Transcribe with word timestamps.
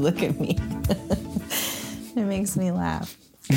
look 0.06 0.22
at 0.22 0.38
me. 0.40 0.56
it 2.16 2.24
makes 2.24 2.56
me 2.56 2.70
laugh. 2.70 3.16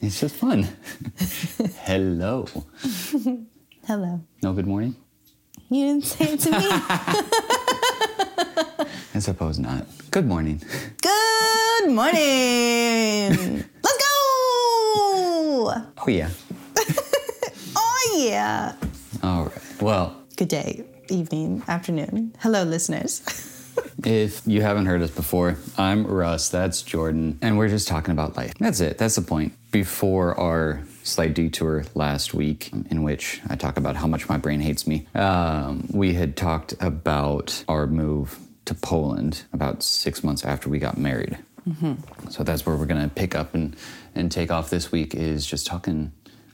It's 0.00 0.20
just 0.20 0.36
fun. 0.36 0.66
Hello. 1.82 2.46
Hello. 3.84 4.20
No 4.42 4.52
good 4.54 4.66
morning? 4.66 4.94
You 5.68 5.86
didn't 5.86 6.04
say 6.04 6.32
it 6.32 6.40
to 6.40 6.50
me. 6.52 6.56
I 9.14 9.18
suppose 9.18 9.58
not. 9.58 9.86
Good 10.10 10.26
morning. 10.26 10.62
Good 11.02 11.90
morning. 11.90 13.30
Let's 13.84 13.98
go. 13.98 14.14
Oh, 15.98 16.06
yeah. 16.06 16.30
Oh, 17.76 18.16
yeah. 18.16 18.76
All 19.22 19.44
right. 19.44 19.82
Well, 19.82 20.16
Good 20.36 20.48
day, 20.48 20.84
evening, 21.10 21.62
afternoon. 21.68 22.34
Hello, 22.40 22.62
listeners. 22.62 23.22
if 24.04 24.42
you 24.46 24.62
haven't 24.62 24.86
heard 24.86 25.02
us 25.02 25.10
before, 25.10 25.56
I'm 25.76 26.06
Russ, 26.06 26.48
that's 26.48 26.82
Jordan, 26.82 27.38
and 27.42 27.58
we're 27.58 27.68
just 27.68 27.88
talking 27.88 28.12
about 28.12 28.36
life. 28.36 28.54
That's 28.58 28.80
it. 28.80 28.98
That's 28.98 29.16
the 29.16 29.22
point. 29.22 29.52
Before 29.70 30.38
our 30.38 30.82
slight 31.02 31.34
detour 31.34 31.84
last 31.94 32.34
week, 32.34 32.72
in 32.90 33.02
which 33.02 33.40
I 33.48 33.56
talk 33.56 33.76
about 33.76 33.96
how 33.96 34.06
much 34.06 34.28
my 34.28 34.38
brain 34.38 34.60
hates 34.60 34.86
me, 34.86 35.06
um, 35.14 35.88
we 35.92 36.14
had 36.14 36.36
talked 36.36 36.74
about 36.80 37.64
our 37.68 37.86
move 37.86 38.38
to 38.66 38.74
Poland 38.74 39.44
about 39.52 39.82
six 39.82 40.22
months 40.22 40.44
after 40.44 40.68
we 40.68 40.78
got 40.78 40.98
married. 40.98 41.38
So 42.30 42.44
that's 42.44 42.64
where 42.64 42.76
we're 42.76 42.86
going 42.86 43.02
to 43.02 43.14
pick 43.14 43.34
up 43.34 43.54
and, 43.54 43.76
and 44.14 44.32
take 44.32 44.50
off 44.50 44.70
this 44.70 44.90
week 44.90 45.14
is 45.14 45.44
just 45.44 45.66
talking 45.66 46.12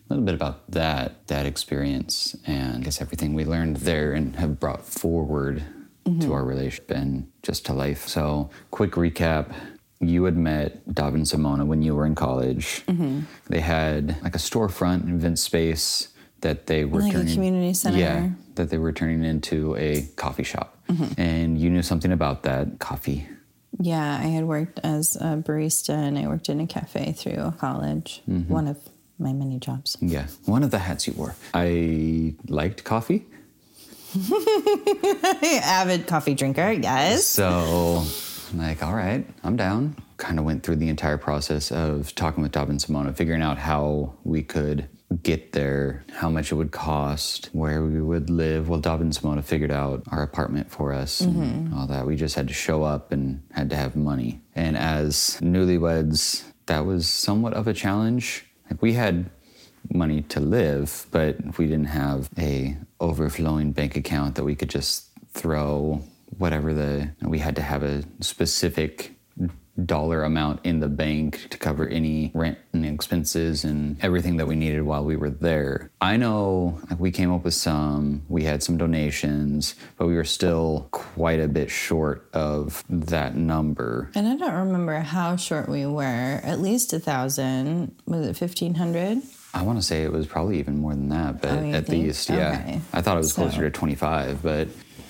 a 0.08 0.12
little 0.12 0.24
bit 0.24 0.34
about 0.34 0.70
that 0.70 1.26
that 1.28 1.46
experience 1.46 2.36
and 2.46 2.76
I 2.76 2.80
guess 2.80 3.00
everything 3.00 3.34
we 3.34 3.44
learned 3.44 3.78
there 3.78 4.12
and 4.12 4.36
have 4.36 4.60
brought 4.60 4.84
forward 4.84 5.64
to 6.04 6.10
mm-hmm. 6.10 6.32
our 6.32 6.44
relationship 6.44 6.90
and 6.90 7.30
just 7.42 7.64
to 7.66 7.72
life. 7.72 8.06
So 8.08 8.50
quick 8.70 8.92
recap. 8.92 9.54
You 10.00 10.24
had 10.24 10.36
met 10.36 10.92
Dav 10.92 11.14
and 11.14 11.24
Simona 11.24 11.66
when 11.66 11.80
you 11.80 11.94
were 11.94 12.04
in 12.04 12.14
college. 12.14 12.82
Mm-hmm. 12.86 13.20
They 13.48 13.60
had 13.60 14.22
like 14.22 14.34
a 14.34 14.38
storefront 14.38 15.04
and 15.04 15.14
event 15.14 15.38
space 15.38 16.08
that 16.42 16.66
they 16.66 16.84
were 16.84 17.00
Like 17.00 17.14
a 17.14 17.24
community 17.24 17.72
center. 17.72 17.96
Yeah, 17.96 18.30
that 18.56 18.68
they 18.68 18.76
were 18.76 18.92
turning 18.92 19.24
into 19.24 19.74
a 19.76 20.02
coffee 20.16 20.42
shop. 20.42 20.76
Mm-hmm. 20.90 21.18
And 21.18 21.58
you 21.58 21.70
knew 21.70 21.80
something 21.80 22.12
about 22.12 22.42
that 22.42 22.78
coffee. 22.80 23.26
yeah, 23.80 24.20
I 24.22 24.26
had 24.26 24.44
worked 24.44 24.78
as 24.84 25.16
a 25.16 25.36
barista 25.36 25.94
and 25.94 26.18
I 26.18 26.26
worked 26.26 26.50
in 26.50 26.60
a 26.60 26.66
cafe 26.66 27.12
through 27.12 27.54
college. 27.58 28.22
One 28.26 28.68
of 28.68 28.78
my 29.18 29.32
many 29.32 29.58
jobs. 29.58 29.96
Yeah, 30.00 30.26
one 30.44 30.62
of 30.62 30.70
the 30.70 30.78
hats 30.78 31.06
you 31.06 31.12
wore. 31.14 31.34
I 31.52 32.34
liked 32.48 32.84
coffee. 32.84 33.26
Avid 35.42 36.06
coffee 36.06 36.34
drinker, 36.34 36.70
yes. 36.72 37.26
So, 37.26 38.04
I'm 38.52 38.58
like, 38.58 38.82
all 38.82 38.94
right, 38.94 39.26
I'm 39.42 39.56
down. 39.56 39.96
Kind 40.16 40.38
of 40.38 40.44
went 40.44 40.62
through 40.62 40.76
the 40.76 40.88
entire 40.88 41.18
process 41.18 41.72
of 41.72 42.14
talking 42.14 42.42
with 42.42 42.52
Dob 42.52 42.70
and 42.70 42.78
Simona, 42.78 43.14
figuring 43.14 43.42
out 43.42 43.58
how 43.58 44.14
we 44.22 44.42
could 44.42 44.88
get 45.22 45.52
there, 45.52 46.04
how 46.12 46.28
much 46.28 46.50
it 46.52 46.54
would 46.54 46.72
cost, 46.72 47.50
where 47.52 47.82
we 47.82 48.00
would 48.00 48.30
live. 48.30 48.68
Well, 48.68 48.80
Dob 48.80 49.00
and 49.00 49.12
Simona 49.12 49.42
figured 49.42 49.70
out 49.70 50.02
our 50.10 50.22
apartment 50.22 50.70
for 50.70 50.92
us 50.92 51.20
and 51.20 51.36
mm-hmm. 51.36 51.78
all 51.78 51.86
that. 51.86 52.06
We 52.06 52.16
just 52.16 52.34
had 52.34 52.48
to 52.48 52.54
show 52.54 52.82
up 52.82 53.12
and 53.12 53.42
had 53.52 53.70
to 53.70 53.76
have 53.76 53.96
money. 53.96 54.40
And 54.54 54.76
as 54.76 55.38
newlyweds, 55.40 56.44
that 56.66 56.86
was 56.86 57.08
somewhat 57.08 57.54
of 57.54 57.68
a 57.68 57.74
challenge. 57.74 58.43
Like 58.70 58.80
we 58.82 58.94
had 58.94 59.30
money 59.92 60.22
to 60.22 60.40
live, 60.40 61.06
but 61.10 61.58
we 61.58 61.66
didn't 61.66 61.86
have 61.86 62.30
a 62.38 62.76
overflowing 63.00 63.72
bank 63.72 63.96
account 63.96 64.34
that 64.36 64.44
we 64.44 64.54
could 64.54 64.70
just 64.70 65.08
throw 65.32 66.02
whatever 66.38 66.72
the 66.72 67.10
we 67.22 67.38
had 67.38 67.56
to 67.56 67.62
have 67.62 67.82
a 67.82 68.02
specific 68.20 69.13
dollar 69.84 70.22
amount 70.22 70.60
in 70.64 70.80
the 70.80 70.88
bank 70.88 71.48
to 71.50 71.58
cover 71.58 71.88
any 71.88 72.30
rent 72.34 72.58
and 72.72 72.86
expenses 72.86 73.64
and 73.64 73.96
everything 74.02 74.36
that 74.36 74.46
we 74.46 74.54
needed 74.54 74.82
while 74.82 75.04
we 75.04 75.16
were 75.16 75.30
there. 75.30 75.90
I 76.00 76.16
know 76.16 76.80
we 76.98 77.10
came 77.10 77.32
up 77.32 77.44
with 77.44 77.54
some, 77.54 78.22
we 78.28 78.44
had 78.44 78.62
some 78.62 78.76
donations, 78.76 79.74
but 79.96 80.06
we 80.06 80.14
were 80.14 80.24
still 80.24 80.88
quite 80.92 81.40
a 81.40 81.48
bit 81.48 81.70
short 81.70 82.28
of 82.32 82.84
that 82.88 83.34
number. 83.34 84.10
And 84.14 84.28
I 84.28 84.36
don't 84.36 84.66
remember 84.66 85.00
how 85.00 85.36
short 85.36 85.68
we 85.68 85.86
were. 85.86 86.02
At 86.44 86.60
least 86.60 86.92
a 86.92 87.00
thousand. 87.00 87.94
Was 88.06 88.26
it 88.26 88.36
fifteen 88.36 88.74
hundred? 88.74 89.22
I 89.52 89.62
want 89.62 89.78
to 89.78 89.82
say 89.82 90.02
it 90.02 90.10
was 90.12 90.26
probably 90.26 90.58
even 90.58 90.78
more 90.78 90.92
than 90.94 91.08
that, 91.10 91.40
but 91.40 91.52
Oh, 91.52 91.70
at 91.72 91.86
think? 91.86 92.06
least, 92.06 92.28
yeah. 92.28 92.60
Okay. 92.64 92.80
I 92.92 93.00
thought 93.00 93.14
it 93.14 93.18
was 93.18 93.32
So- 93.32 93.42
closer 93.42 93.60
to 93.62 93.70
25, 93.70 94.42
but 94.42 94.66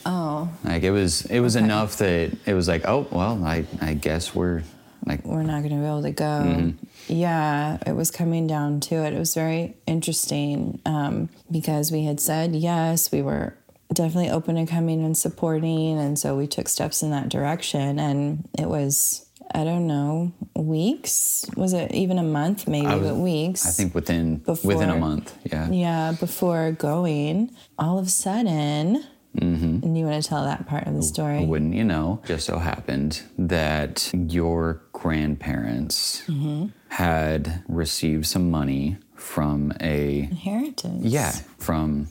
Oh, 0.07 0.51
like 0.65 0.83
it 0.83 0.91
was 0.91 1.25
it 1.27 1.41
was 1.41 1.57
enough 1.57 1.97
that 1.99 2.37
it 2.47 2.55
was 2.55 2.69
like, 2.69 2.87
oh, 2.87 3.07
well, 3.11 3.43
I 3.45 3.65
I 3.81 3.95
guess 3.95 4.35
we're 4.35 4.63
like 5.07 5.25
we're 5.25 5.43
not 5.43 5.63
going 5.63 5.71
to 5.75 5.81
be 5.81 5.85
able 5.87 6.03
to 6.03 6.11
go. 6.13 6.25
Mm-hmm. 6.25 6.87
Yeah, 7.13 7.79
it 7.87 7.93
was 7.93 8.11
coming 8.11 8.47
down 8.47 8.81
to 8.81 8.95
it. 9.05 9.13
It 9.13 9.19
was 9.19 9.35
very 9.35 9.75
interesting 9.87 10.81
um, 10.87 11.29
because 11.51 11.93
we 11.93 12.05
had 12.05 12.21
said 12.21 12.55
yes, 12.55 13.11
we 13.13 13.23
were 13.23 13.55
definitely 13.93 14.31
open 14.31 14.57
to 14.57 14.67
coming 14.67 15.05
and 15.05 15.17
supporting, 15.17 15.99
and 15.99 16.19
so 16.19 16.37
we 16.37 16.47
took 16.47 16.69
steps 16.69 17.03
in 17.03 17.11
that 17.11 17.29
direction. 17.29 17.99
And 17.99 18.49
it 18.59 18.67
was, 18.67 19.27
I 19.55 19.63
don't 19.65 19.87
know, 19.87 20.33
weeks. 20.57 21.45
Was 21.57 21.73
it 21.75 21.93
even 21.93 22.19
a 22.19 22.23
month? 22.23 22.67
Maybe, 22.67 22.87
was- 22.87 23.09
but 23.09 23.17
weeks. 23.17 23.67
I 23.67 23.71
think 23.71 23.95
within 23.95 24.43
within 24.65 24.91
a 24.91 24.97
month, 24.97 25.37
yeah. 25.45 25.71
Yeah, 25.71 26.13
before 26.19 26.73
going, 26.73 27.55
all 27.79 27.99
of 27.99 28.07
a 28.07 28.11
sudden, 28.11 29.05
and 29.41 29.99
you 29.99 30.05
want 30.07 30.23
to 30.23 30.29
tell 30.29 30.45
that 30.45 30.67
part 30.67 30.87
of 30.87 30.95
the 30.95 31.03
story? 31.03 31.45
Wouldn't 31.45 31.75
you 31.75 31.85
know? 31.85 32.23
Just 32.27 32.47
so 32.47 32.59
happened 32.59 33.23
that 33.39 34.11
your 34.15 34.83
grandparents 34.93 36.23
Mm-hmm. 36.27 36.67
had 36.89 37.63
received 37.69 38.27
some 38.27 38.51
money 38.51 38.97
from 39.15 39.73
a 39.81 40.21
Inheritance. 40.21 41.05
yeah, 41.05 41.33
from 41.59 42.09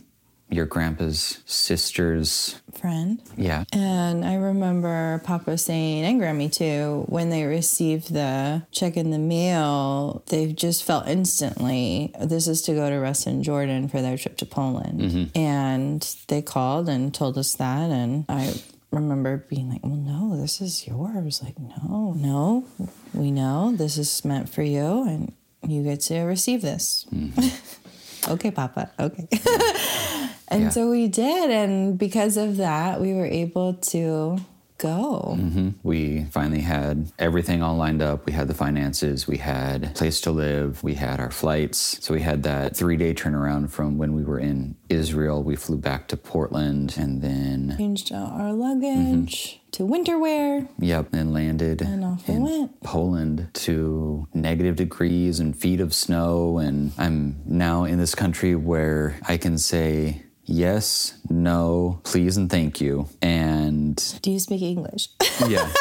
your 0.54 0.66
grandpa's 0.66 1.40
sister's 1.46 2.62
Friend. 2.74 3.22
yeah. 3.38 3.64
And 3.72 4.26
I 4.26 4.36
remember 4.36 5.22
Papa 5.24 5.58
saying, 5.58 6.04
and 6.04 6.22
Grammy 6.22 6.52
too, 6.52 7.06
when 7.08 7.30
they 7.30 7.46
received 7.46 8.14
the 8.14 8.64
check 8.72 8.98
in 8.98 9.12
the 9.12 9.20
mail, 9.20 10.24
they 10.28 10.52
just 10.54 10.84
felt 10.84 11.08
instantly 11.08 12.14
this 12.20 12.48
is 12.48 12.62
to 12.64 12.74
go 12.74 12.90
to 12.90 12.98
Russ 12.98 13.26
and 13.28 13.44
Jordan 13.44 13.88
for 13.88 14.02
their 14.02 14.18
trip 14.18 14.38
to 14.38 14.46
Poland. 14.46 15.02
Mm-hmm. 15.02 15.38
And 15.38 16.16
they 16.28 16.42
called 16.42 16.90
and 16.90 17.14
told 17.14 17.38
us 17.38 17.56
that. 17.56 17.90
And 17.90 18.26
I 18.28 18.54
remember 18.92 19.46
being 19.50 19.70
like, 19.70 19.84
well, 19.84 19.96
no, 19.96 20.40
this 20.40 20.62
is 20.62 20.88
yours. 20.88 21.42
Like, 21.44 21.60
no, 21.60 22.14
no, 22.18 22.66
we 23.14 23.32
know 23.32 23.74
this 23.76 23.98
is 23.98 24.24
meant 24.26 24.50
for 24.50 24.64
you 24.64 25.08
and 25.08 25.34
you 25.68 25.84
get 25.84 26.02
to 26.02 26.22
receive 26.22 26.62
this. 26.62 27.06
Mm-hmm. 27.14 28.32
okay, 28.34 28.52
Papa. 28.52 28.92
Okay. 29.00 29.28
And 30.54 30.64
Yeah. 30.64 30.70
so 30.70 30.90
we 30.92 31.08
did. 31.08 31.50
And 31.52 31.98
because 31.98 32.38
of 32.38 32.58
that, 32.58 33.02
we 33.02 33.14
were 33.14 33.26
able 33.26 33.74
to 33.76 34.38
go. 34.80 35.38
Mm-hmm. 35.40 35.70
We 35.84 36.26
finally 36.32 36.60
had 36.62 37.12
everything 37.18 37.64
all 37.64 37.78
lined 37.78 38.02
up. 38.02 38.26
We 38.26 38.34
had 38.34 38.48
the 38.50 38.54
finances, 38.54 39.28
we 39.28 39.38
had 39.38 39.84
a 39.86 39.88
place 39.90 40.20
to 40.22 40.32
live, 40.32 40.84
we 40.84 40.96
had 40.96 41.22
our 41.22 41.32
flights. 41.32 42.00
So 42.02 42.14
we 42.14 42.22
had 42.22 42.44
that 42.44 42.76
three 42.76 42.98
day 42.98 43.14
turnaround 43.14 43.70
from 43.70 43.98
when 43.98 44.14
we 44.14 44.24
were 44.24 44.40
in 44.40 44.76
Israel. 44.90 45.42
We 45.42 45.56
flew 45.56 45.78
back 45.78 46.08
to 46.10 46.18
Portland 46.18 46.96
and 46.98 47.22
then, 47.22 47.76
Changed 47.78 48.12
out 48.12 48.32
our 48.34 48.50
mm-hmm. 48.52 48.60
luggage 48.60 49.62
to 49.72 49.86
winter 49.86 50.20
wear. 50.20 50.68
yep, 50.80 51.08
and 51.14 51.34
landed 51.34 51.82
And 51.82 52.04
off 52.04 52.28
in 52.28 52.44
went. 52.44 52.82
Poland 52.84 53.48
to 53.54 54.28
negative 54.34 54.76
degrees 54.76 55.40
and 55.40 55.56
feet 55.56 55.80
of 55.80 55.94
snow. 55.94 56.58
And 56.58 56.92
I'm 56.98 57.42
now 57.46 57.86
in 57.86 58.00
this 58.00 58.16
country 58.16 58.54
where 58.56 59.18
I 59.28 59.38
can 59.38 59.58
say, 59.58 60.24
Yes, 60.46 61.14
no, 61.30 62.00
please, 62.04 62.38
and 62.38 62.50
thank 62.50 62.82
you. 62.82 63.08
And 63.22 63.96
Do 64.22 64.32
you 64.32 64.40
speak 64.40 64.62
English? 64.62 65.10
yeah, 65.48 65.72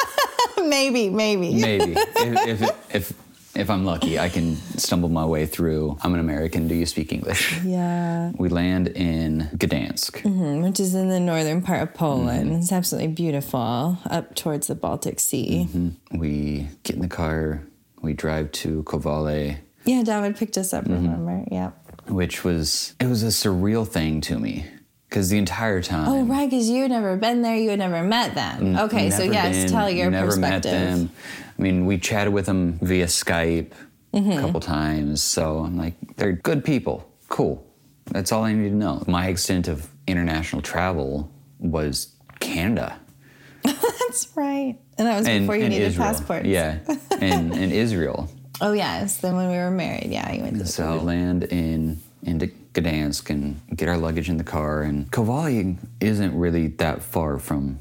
maybe, 0.64 1.11
maybe. 1.11 1.55
Maybe 1.55 1.93
if, 1.97 2.62
if 2.62 2.94
if 2.94 3.12
if 3.55 3.69
I'm 3.69 3.85
lucky, 3.85 4.19
I 4.19 4.29
can 4.31 4.56
stumble 4.79 5.09
my 5.11 5.26
way 5.26 5.44
through. 5.47 5.99
I'm 6.03 6.14
an 6.14 6.20
American. 6.20 6.69
Do 6.69 6.75
you 6.75 6.87
speak 6.87 7.12
English? 7.12 7.61
Yeah. 7.64 8.32
We 8.38 8.49
land 8.49 8.88
in 8.88 9.50
Gdansk. 9.56 10.23
Which 10.62 10.81
is 10.81 10.94
in 10.94 11.09
the 11.11 11.20
northern 11.20 11.61
part 11.61 11.82
of 11.82 11.93
Poland. 11.93 12.49
Mm-hmm. 12.50 12.61
It's 12.61 12.73
absolutely 12.73 13.12
beautiful 13.12 13.99
up 14.09 14.35
towards 14.37 14.69
the 14.69 14.75
Baltic 14.75 15.20
Sea. 15.20 15.69
We 16.12 16.69
get 16.85 16.97
in 16.97 17.03
the 17.03 17.09
car. 17.09 17.62
We 18.00 18.14
drive 18.14 18.50
to 18.62 18.82
Kowale, 18.85 19.59
Yeah, 19.85 20.03
David 20.03 20.37
picked 20.37 20.56
us 20.56 20.73
Mm-hmm. 20.73 20.93
up, 20.93 20.99
remember? 20.99 21.44
Yeah. 21.53 21.70
Which 22.06 22.44
was 22.44 22.94
it 23.00 23.06
was 23.06 23.22
a 23.22 23.26
surreal 23.28 23.87
thing 23.87 24.20
to 24.22 24.38
me 24.38 24.66
because 25.08 25.28
the 25.31 25.38
entire 25.38 25.82
time. 25.82 26.08
Oh, 26.08 26.25
right, 26.25 26.49
because 26.49 26.69
you 26.70 26.82
had 26.82 26.90
never 26.90 27.16
been 27.16 27.43
there, 27.43 27.56
you 27.56 27.70
had 27.70 27.78
never 27.78 28.02
met 28.02 28.34
them. 28.34 28.76
Okay, 28.76 29.10
so 29.10 29.22
yes, 29.22 29.56
been, 29.64 29.69
tell 29.72 29.90
your 29.90 30.10
never 30.10 30.26
perspective. 30.28 30.72
met 30.72 30.96
them. 30.96 31.10
I 31.58 31.62
mean, 31.62 31.87
we 31.87 31.99
chatted 31.99 32.32
with 32.32 32.46
them 32.46 32.78
via 32.81 33.06
Skype 33.06 33.72
Mm-hmm. 34.14 34.32
a 34.32 34.40
couple 34.43 34.60
times. 34.60 35.22
So 35.22 35.60
I'm 35.60 35.78
like, 35.78 35.94
they're 36.16 36.32
good 36.32 36.66
people. 36.66 37.10
Cool. 37.31 37.66
That's 38.10 38.31
all 38.31 38.44
I 38.44 38.52
need 38.52 38.69
to 38.69 38.75
know. 38.75 39.02
My 39.06 39.28
extent 39.28 39.69
of 39.69 39.88
international 40.06 40.60
travel 40.60 41.31
was 41.58 42.12
Canada. 42.38 43.00
That's 43.62 44.28
right. 44.37 44.76
And 44.99 45.08
that 45.08 45.16
was 45.16 45.26
And, 45.26 45.44
before 45.44 45.56
you 45.56 45.66
needed 45.70 45.87
Israel. 45.93 46.08
passports. 46.08 46.44
Yeah. 46.46 46.81
And, 47.22 47.54
and 47.54 47.72
Israel. 47.72 48.28
Oh 48.62 48.73
yes. 48.73 49.17
Then 49.19 49.35
when 49.37 49.49
we 49.50 49.56
were 49.56 49.70
married, 49.70 50.09
yeah, 50.11 50.32
you 50.32 50.43
went 50.43 50.59
to 50.59 50.67
So 50.67 50.97
land 50.97 51.44
in 51.44 52.00
into 52.23 52.47
Gdansk 52.75 53.29
and 53.29 53.61
get 53.75 53.88
our 53.88 53.99
luggage 53.99 54.29
in 54.31 54.37
the 54.38 54.44
car. 54.44 54.82
And 54.82 55.11
Kowale 55.11 55.76
isn't 56.00 56.38
really 56.38 56.69
that 56.79 57.03
far 57.03 57.38
from 57.38 57.79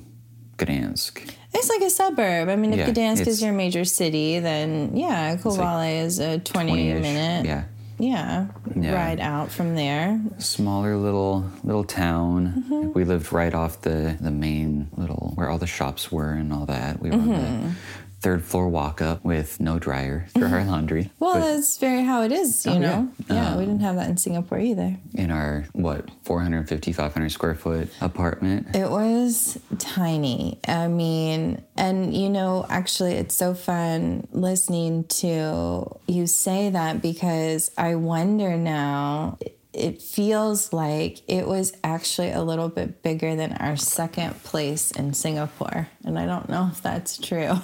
Gdansk. 0.57 1.31
It's 1.54 1.69
like 1.69 1.81
a 1.81 1.89
suburb. 1.89 2.50
I 2.50 2.56
mean, 2.56 2.74
if 2.74 2.80
Yeah, 2.80 2.89
Gdansk 2.92 3.28
is 3.28 3.42
your 3.42 3.54
major 3.54 3.86
city, 3.86 4.39
then 4.39 4.95
yeah, 4.95 5.36
Kowale 5.36 6.04
is 6.04 6.19
a 6.19 6.39
20 6.39 6.72
minute 6.94 7.45
Yeah. 7.45 7.63
yeah, 8.00 8.48
Yeah. 8.75 8.94
ride 8.95 9.19
out 9.19 9.51
from 9.51 9.75
there. 9.75 10.19
Smaller 10.39 10.95
little 10.98 11.45
little 11.63 11.83
town. 11.83 12.66
Mm-hmm. 12.69 12.94
We 12.94 13.04
lived 13.04 13.31
right 13.31 13.54
off 13.54 13.81
the 13.81 14.18
the 14.19 14.31
main 14.31 14.89
little 14.98 15.33
where 15.36 15.50
all 15.50 15.57
the 15.60 15.68
shops 15.68 16.12
were 16.12 16.31
and 16.33 16.51
all 16.54 16.66
that. 16.66 17.01
We 17.01 17.12
were 17.12 17.18
Mm-hmm. 17.18 17.31
the 17.68 17.75
third 18.21 18.44
floor 18.44 18.69
walk 18.69 19.01
up 19.01 19.23
with 19.25 19.59
no 19.59 19.79
dryer 19.79 20.27
for 20.33 20.45
our 20.45 20.51
mm-hmm. 20.59 20.69
laundry. 20.69 21.12
Well, 21.19 21.33
But 21.33 21.56
that's 21.56 21.77
very 21.77 22.03
how 22.03 22.21
it 22.21 22.31
is, 22.31 22.65
you 22.65 22.73
Oh, 22.73 22.77
know? 22.77 23.12
yeah. 23.27 23.35
Yeah, 23.35 23.57
we 23.57 23.63
um, 23.63 23.69
didn't 23.69 23.81
have 23.81 23.95
that 23.95 24.09
in 24.09 24.18
Singapore 24.18 24.59
either. 24.59 24.97
in 25.15 25.31
our 25.31 25.65
what 25.73 26.09
450 26.23 26.94
500 26.94 27.31
square 27.31 27.56
foot 27.56 27.89
apartment. 28.00 28.75
It 28.75 28.89
was 28.89 29.59
tiny. 29.79 30.59
I 30.68 30.88
mean, 30.88 31.63
and 31.75 32.15
you 32.15 32.29
know, 32.29 32.65
actually, 32.69 33.13
it's 33.13 33.35
so 33.35 33.53
fun 33.53 34.27
listening 34.31 35.06
to 35.06 36.00
you 36.07 36.27
say 36.27 36.69
that 36.69 37.01
because 37.01 37.71
I 37.77 37.95
wonder 37.95 38.56
now. 38.57 39.38
It 39.73 40.01
feels 40.01 40.73
like 40.73 41.21
it 41.29 41.47
was 41.47 41.73
actually 41.83 42.31
a 42.31 42.41
little 42.41 42.69
bit 42.69 43.01
bigger 43.03 43.35
than 43.35 43.53
our 43.53 43.77
second 43.77 44.44
place 44.44 44.91
in 44.91 45.13
Singapore. 45.13 45.88
And 46.03 46.19
I 46.19 46.25
don't 46.25 46.50
know 46.50 46.69
if 46.71 46.81
that's 46.81 47.18
true. 47.18 47.56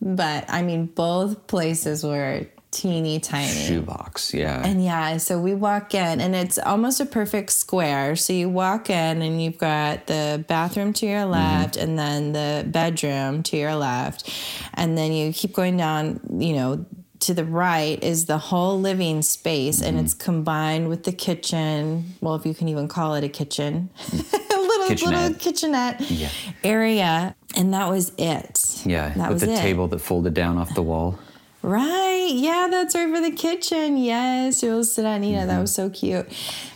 But 0.00 0.44
I 0.48 0.60
mean, 0.62 0.86
both 0.86 1.46
places 1.46 2.04
were 2.04 2.46
teeny 2.70 3.20
tiny. 3.20 3.48
Shoebox, 3.48 4.34
yeah. 4.34 4.62
And 4.64 4.84
yeah, 4.84 5.16
so 5.16 5.40
we 5.40 5.54
walk 5.54 5.94
in 5.94 6.20
and 6.20 6.34
it's 6.34 6.58
almost 6.58 7.00
a 7.00 7.06
perfect 7.06 7.50
square. 7.52 8.16
So 8.16 8.32
you 8.32 8.48
walk 8.48 8.90
in 8.90 9.22
and 9.22 9.42
you've 9.42 9.58
got 9.58 10.06
the 10.06 10.44
bathroom 10.46 10.92
to 10.94 11.06
your 11.06 11.22
mm-hmm. 11.22 11.32
left 11.32 11.76
and 11.76 11.98
then 11.98 12.32
the 12.32 12.64
bedroom 12.68 13.42
to 13.44 13.56
your 13.56 13.74
left. 13.74 14.30
And 14.74 14.96
then 14.98 15.12
you 15.12 15.32
keep 15.32 15.54
going 15.54 15.76
down, 15.76 16.20
you 16.38 16.54
know, 16.54 16.84
to 17.26 17.34
the 17.34 17.44
right 17.44 18.02
is 18.02 18.26
the 18.26 18.38
whole 18.38 18.80
living 18.80 19.22
space 19.22 19.80
and 19.80 19.96
mm-hmm. 19.96 20.04
it's 20.06 20.14
combined 20.14 20.88
with 20.88 21.04
the 21.04 21.12
kitchen. 21.12 22.14
Well, 22.20 22.34
if 22.34 22.46
you 22.46 22.54
can 22.54 22.68
even 22.68 22.88
call 22.88 23.14
it 23.14 23.24
a 23.24 23.28
kitchen. 23.28 23.90
a 24.12 24.16
little 24.58 24.86
Kitchenette. 24.88 25.22
little 25.32 25.38
kitchenette 25.38 26.00
Yeah. 26.10 26.28
area. 26.64 27.34
And 27.56 27.72
that 27.74 27.88
was 27.88 28.12
it. 28.18 28.82
yeah, 28.84 29.08
That 29.16 29.30
with 29.30 29.42
was 29.42 29.42
the 29.42 29.52
it. 29.54 29.60
table 29.60 29.88
that 29.88 29.98
folded 30.00 30.34
down 30.34 30.58
off 30.58 30.74
the 30.74 30.82
wall. 30.82 31.18
Right. 31.66 32.30
Yeah, 32.32 32.68
that's 32.70 32.94
right 32.94 33.12
for 33.12 33.20
the 33.20 33.32
kitchen. 33.32 33.96
Yes, 33.96 34.62
you'll 34.62 34.84
sit 34.84 35.04
on 35.04 35.22
Nina. 35.22 35.46
That 35.46 35.60
was 35.60 35.74
so 35.74 35.90
cute. 35.90 36.28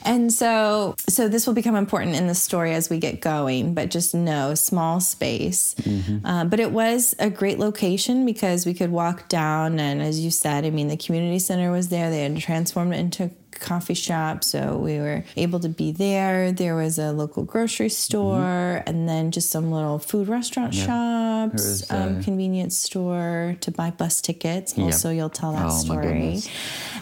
And 0.05 0.33
so 0.33 0.97
so 1.09 1.29
this 1.29 1.47
will 1.47 1.55
become 1.55 1.77
important 1.77 2.17
in 2.17 2.27
the 2.27 2.35
story 2.35 2.75
as 2.75 2.91
we 2.91 2.99
get 2.99 3.21
going, 3.21 3.73
but 3.73 3.89
just 3.89 4.17
know 4.17 4.57
small 4.57 4.99
space. 4.99 5.77
Um, 6.25 6.49
but 6.49 6.59
it 6.59 6.73
was 6.73 7.15
a 7.21 7.31
great 7.31 7.61
location 7.61 8.27
because 8.27 8.67
we 8.67 8.75
could 8.75 8.91
walk 8.91 9.29
down 9.29 9.79
and 9.79 10.03
as 10.03 10.19
you 10.19 10.33
said, 10.33 10.65
I 10.65 10.71
mean 10.71 10.89
the 10.89 10.97
community 10.97 11.39
center 11.39 11.71
was 11.71 11.89
there. 11.89 12.11
They 12.11 12.25
had 12.25 12.37
transformed 12.39 12.93
it 12.93 12.99
into 12.99 13.31
coffee 13.61 13.95
shop 13.95 14.43
so 14.43 14.77
we 14.77 14.99
were 14.99 15.23
able 15.37 15.61
to 15.61 15.69
be 15.69 15.93
there 15.93 16.51
there 16.53 16.75
was 16.75 16.99
a 16.99 17.13
local 17.13 17.45
grocery 17.45 17.89
store 17.89 18.83
and 18.87 19.09
then 19.09 19.31
just 19.31 19.51
some 19.51 19.71
little 19.71 19.99
food 19.99 20.29
restaurant 20.29 20.75
shops 20.75 21.53
was, 21.53 21.91
um, 21.91 22.19
uh, 22.19 22.23
convenience 22.23 22.77
store 22.77 23.57
to 23.61 23.71
buy 23.71 23.91
bus 23.91 24.21
tickets. 24.21 24.77
Yep. 24.77 24.85
Also, 24.87 25.11
you'll 25.11 25.31
tell 25.31 25.53
that 25.53 25.67
Oh, 25.67 25.71
story. 25.71 26.41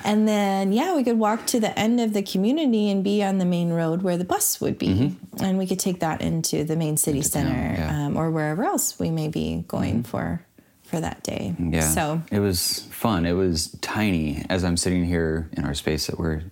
And 0.04 0.26
then, 0.28 0.72
yeah, 0.72 0.94
we 0.94 1.02
could 1.04 1.18
walk 1.18 1.46
to 1.48 1.60
the 1.60 1.76
end 1.78 2.00
of 2.00 2.12
the 2.12 2.22
community 2.22 2.90
and 2.90 3.02
be 3.02 3.22
on 3.22 3.38
the 3.38 3.44
main 3.44 3.70
road 3.70 4.02
where 4.02 4.16
the 4.16 4.24
bus 4.24 4.60
would 4.60 4.78
be. 4.78 5.16
And 5.40 5.58
we 5.58 5.66
could 5.66 5.78
take 5.78 6.00
that 6.00 6.20
into 6.20 6.64
the 6.64 6.76
main 6.76 6.96
city 6.96 7.22
center 7.22 7.48
Mm-hmm. 7.50 7.74
yeah. 7.82 7.90
Mm-hmm. 7.92 8.06
um, 8.06 8.16
or 8.16 8.30
wherever 8.30 8.64
else 8.64 8.98
we 8.98 9.10
may 9.10 9.28
be 9.28 9.64
going 9.68 10.02
for 10.02 10.44
for 10.88 11.00
that 11.00 11.22
day. 11.22 11.54
Yeah. 11.58 11.80
So, 11.82 12.22
it 12.30 12.40
was 12.40 12.80
fun. 12.90 13.26
It 13.26 13.32
was 13.32 13.76
tiny. 13.80 14.44
As 14.48 14.64
I'm 14.64 14.76
sitting 14.76 15.04
here 15.04 15.50
in 15.52 15.64
our 15.64 15.74
space 15.74 16.06
that 16.06 16.18
we're 16.18 16.42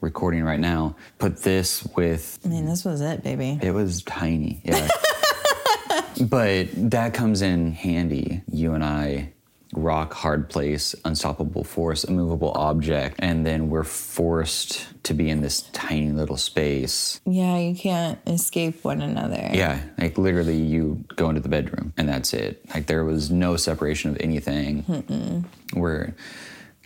recording 0.00 0.42
right 0.42 0.60
now, 0.60 0.96
put 1.18 1.42
this 1.42 1.86
with 1.96 2.38
I 2.44 2.48
mean, 2.48 2.66
this 2.66 2.84
was 2.84 3.00
it, 3.00 3.22
baby. 3.22 3.58
it 3.62 3.72
was 3.72 4.02
tiny. 4.02 4.60
Yeah. 4.64 4.88
but 6.22 6.68
that 6.90 7.14
comes 7.14 7.42
in 7.42 7.72
handy. 7.72 8.42
You 8.50 8.72
and 8.74 8.82
I 8.84 9.31
rock 9.72 10.12
hard 10.12 10.48
place, 10.50 10.94
unstoppable 11.04 11.64
force, 11.64 12.04
immovable 12.04 12.52
object, 12.54 13.16
and 13.18 13.46
then 13.46 13.70
we're 13.70 13.84
forced 13.84 14.86
to 15.04 15.14
be 15.14 15.30
in 15.30 15.40
this 15.40 15.62
tiny 15.72 16.10
little 16.12 16.36
space. 16.36 17.20
Yeah, 17.24 17.58
you 17.58 17.74
can't 17.74 18.18
escape 18.26 18.84
one 18.84 19.00
another. 19.02 19.50
Yeah, 19.52 19.80
like 19.98 20.18
literally 20.18 20.56
you 20.58 21.04
go 21.16 21.28
into 21.28 21.40
the 21.40 21.48
bedroom 21.48 21.92
and 21.96 22.08
that's 22.08 22.32
it. 22.34 22.62
Like 22.74 22.86
there 22.86 23.04
was 23.04 23.30
no 23.30 23.56
separation 23.56 24.10
of 24.10 24.18
anything. 24.20 25.44
We're 25.74 26.14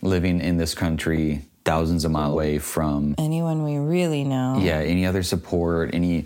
living 0.01 0.39
in 0.39 0.57
this 0.57 0.73
country 0.73 1.41
thousands 1.65 2.05
of 2.05 2.11
miles 2.11 2.31
away 2.31 2.59
from 2.59 3.13
Anyone 3.17 3.63
we 3.63 3.77
really 3.77 4.23
know. 4.23 4.57
yeah, 4.61 4.77
any 4.79 5.05
other 5.05 5.21
support, 5.21 5.89
any 5.93 6.25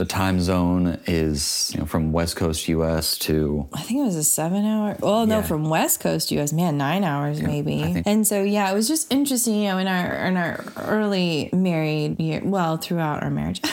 the 0.00 0.06
time 0.06 0.40
zone 0.40 0.98
is, 1.06 1.70
you 1.74 1.80
know, 1.80 1.84
from 1.86 2.10
West 2.10 2.34
Coast 2.36 2.66
US 2.68 3.18
to 3.18 3.68
I 3.74 3.82
think 3.82 4.00
it 4.00 4.04
was 4.04 4.16
a 4.16 4.24
seven 4.24 4.64
hour. 4.64 4.96
Well, 4.98 5.26
no, 5.26 5.36
Yeah. 5.40 5.42
from 5.42 5.68
West 5.68 6.00
Coast 6.00 6.30
US, 6.32 6.54
man, 6.54 6.78
nine 6.78 7.04
hours 7.04 7.42
maybe. 7.42 7.82
Think- 7.82 8.06
And 8.06 8.26
so 8.26 8.42
yeah, 8.42 8.70
it 8.70 8.74
was 8.74 8.88
just 8.88 9.12
interesting. 9.12 9.56
You 9.62 9.68
know, 9.70 9.78
in 9.78 9.86
our 9.88 10.06
in 10.28 10.36
our 10.38 10.64
early 10.78 11.50
married 11.52 12.18
year, 12.18 12.40
well, 12.42 12.78
throughout 12.78 13.22
our 13.22 13.30
marriage. 13.30 13.60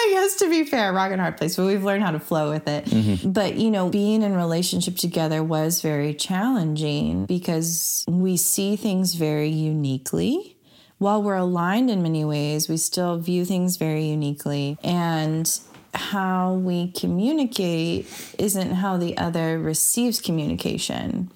I 0.00 0.10
guess 0.14 0.36
to 0.36 0.48
be 0.50 0.64
fair, 0.64 0.92
rock 0.92 1.12
and 1.12 1.20
hard 1.20 1.36
place, 1.36 1.54
but 1.56 1.66
we've 1.66 1.84
learned 1.84 2.02
how 2.02 2.10
to 2.12 2.20
flow 2.20 2.50
with 2.50 2.66
it. 2.66 2.86
Mm-hmm. 2.86 3.30
But 3.30 3.54
you 3.56 3.70
know, 3.70 3.88
being 3.88 4.22
in 4.22 4.34
relationship 4.34 4.96
together 4.96 5.44
was 5.44 5.80
very 5.80 6.12
challenging 6.14 7.26
because 7.26 8.04
we 8.08 8.36
see 8.36 8.74
things 8.76 9.14
very 9.14 9.48
uniquely. 9.50 10.56
While 10.98 11.22
we're 11.22 11.36
aligned 11.36 11.90
in 11.90 12.02
many 12.02 12.24
ways, 12.24 12.68
we 12.68 12.76
still 12.76 13.18
view 13.18 13.44
things 13.44 13.76
very 13.76 14.04
uniquely. 14.04 14.76
And 14.82 15.48
how 15.94 16.54
we 16.54 16.90
communicate 16.92 18.06
isn't 18.38 18.72
how 18.72 18.96
the 18.96 19.16
other 19.16 19.58
receives 19.58 20.20
communication. 20.20 21.30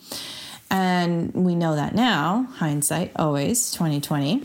And 0.70 1.32
we 1.32 1.54
know 1.54 1.76
that 1.76 1.94
now, 1.94 2.48
hindsight, 2.54 3.12
always 3.16 3.70
2020. 3.72 4.42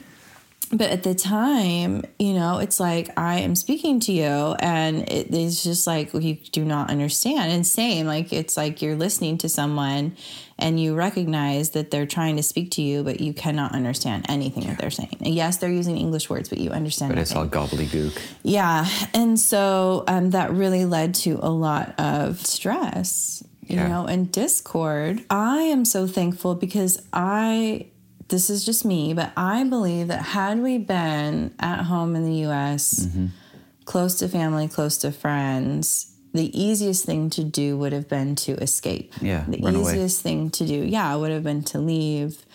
But 0.72 0.90
at 0.92 1.04
the 1.04 1.16
time, 1.16 2.04
you 2.20 2.34
know, 2.34 2.58
it's 2.60 2.80
like 2.80 3.10
I 3.18 3.40
am 3.40 3.56
speaking 3.56 4.00
to 4.02 4.12
you, 4.12 4.56
and 4.60 5.10
it 5.10 5.34
is 5.34 5.64
just 5.64 5.88
like 5.88 6.14
you 6.14 6.36
do 6.52 6.66
not 6.66 6.90
understand. 6.90 7.52
And 7.54 7.66
same, 7.66 8.06
like 8.06 8.34
it's 8.34 8.58
like 8.58 8.82
you're 8.82 8.96
listening 8.98 9.38
to 9.40 9.50
someone 9.50 10.18
and 10.60 10.80
you 10.80 10.96
recognize 10.96 11.70
that 11.70 11.92
they're 11.92 12.08
trying 12.08 12.36
to 12.36 12.44
speak 12.44 12.72
to 12.72 12.82
you, 12.82 13.04
but 13.04 13.22
you 13.22 13.32
cannot 13.32 13.74
understand 13.74 14.26
anything 14.28 14.66
that 14.68 14.80
they're 14.80 14.90
saying. 14.90 15.16
And 15.22 15.34
yes, 15.36 15.58
they're 15.58 15.72
using 15.72 15.98
English 15.98 16.30
words, 16.30 16.50
but 16.50 16.58
you 16.58 16.72
understand. 16.72 17.14
but 17.14 17.22
it's 17.22 17.36
all 17.36 17.48
gobbledygook. 17.48 18.20
Yeah. 18.44 18.88
And 19.14 19.40
so 19.40 20.04
um, 20.08 20.32
that 20.32 20.52
really 20.52 20.84
led 20.86 21.14
to 21.16 21.40
a 21.44 21.50
lot 21.52 21.94
of 22.00 22.44
stress, 22.46 23.44
you 23.68 23.76
Yeah. 23.76 23.88
know, 23.88 24.06
and 24.08 24.32
discord. 24.32 25.24
I 25.30 25.58
am 25.60 25.86
so 25.86 26.08
thankful 26.08 26.56
because 26.56 27.00
I, 27.14 27.86
this 28.30 28.50
is 28.50 28.66
just 28.66 28.84
me, 28.86 29.14
but 29.14 29.32
I 29.38 29.64
believe 29.64 30.08
that 30.10 30.22
had 30.22 30.60
we 30.62 30.78
been 30.78 31.54
at 31.60 31.84
home 31.84 32.16
in 32.16 32.26
the 32.26 32.46
US, 32.50 33.08
close 33.86 34.20
to 34.20 34.28
family, 34.28 34.68
close 34.68 34.98
to 35.00 35.12
friends, 35.12 36.14
the 36.34 36.56
easiest 36.60 37.06
thing 37.06 37.30
to 37.32 37.44
do 37.44 37.78
would 37.78 37.94
have 37.94 38.10
been 38.10 38.36
to 38.36 38.52
escape. 38.62 39.14
Yeah, 39.22 39.46
The 39.48 39.60
run 39.62 39.76
away. 39.76 39.94
easiest 39.94 40.22
thing 40.22 40.50
to 40.52 40.66
do, 40.68 40.76
yeah, 40.76 41.16
would 41.16 41.32
have 41.32 41.44
been 41.44 41.64
to 41.66 41.80
leave 41.80 42.46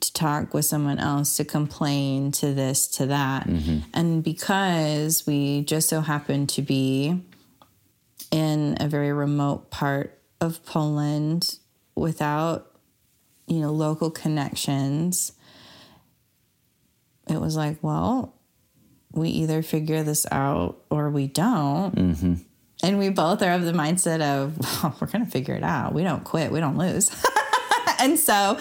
to 0.00 0.12
talk 0.12 0.52
with 0.52 0.64
someone 0.64 0.98
else, 0.98 1.36
to 1.36 1.44
complain, 1.44 2.32
to 2.32 2.52
this, 2.52 2.88
to 2.88 3.06
that. 3.06 3.46
Mm-hmm. 3.46 3.78
And 3.94 4.24
because 4.24 5.24
we 5.26 5.62
just 5.62 5.88
so 5.88 6.00
happened 6.00 6.48
to 6.50 6.62
be 6.62 7.22
in 8.32 8.76
a 8.80 8.88
very 8.88 9.12
remote 9.12 9.70
part 9.70 10.18
of 10.40 10.64
Poland 10.66 11.58
without, 11.94 12.71
you 13.46 13.60
know, 13.60 13.72
local 13.72 14.10
connections, 14.10 15.32
it 17.28 17.40
was 17.40 17.56
like, 17.56 17.78
well, 17.82 18.34
we 19.12 19.28
either 19.28 19.62
figure 19.62 20.02
this 20.02 20.26
out 20.32 20.78
or 20.90 21.10
we 21.10 21.26
don't. 21.26 21.94
Mm-hmm. 21.94 22.34
And 22.84 22.98
we 22.98 23.10
both 23.10 23.42
are 23.42 23.52
of 23.52 23.62
the 23.64 23.72
mindset 23.72 24.20
of, 24.20 24.58
well, 24.82 24.96
we're 25.00 25.06
going 25.06 25.24
to 25.24 25.30
figure 25.30 25.54
it 25.54 25.62
out. 25.62 25.92
We 25.94 26.02
don't 26.02 26.24
quit, 26.24 26.50
we 26.50 26.60
don't 26.60 26.78
lose. 26.78 27.10
and 28.00 28.18
so 28.18 28.58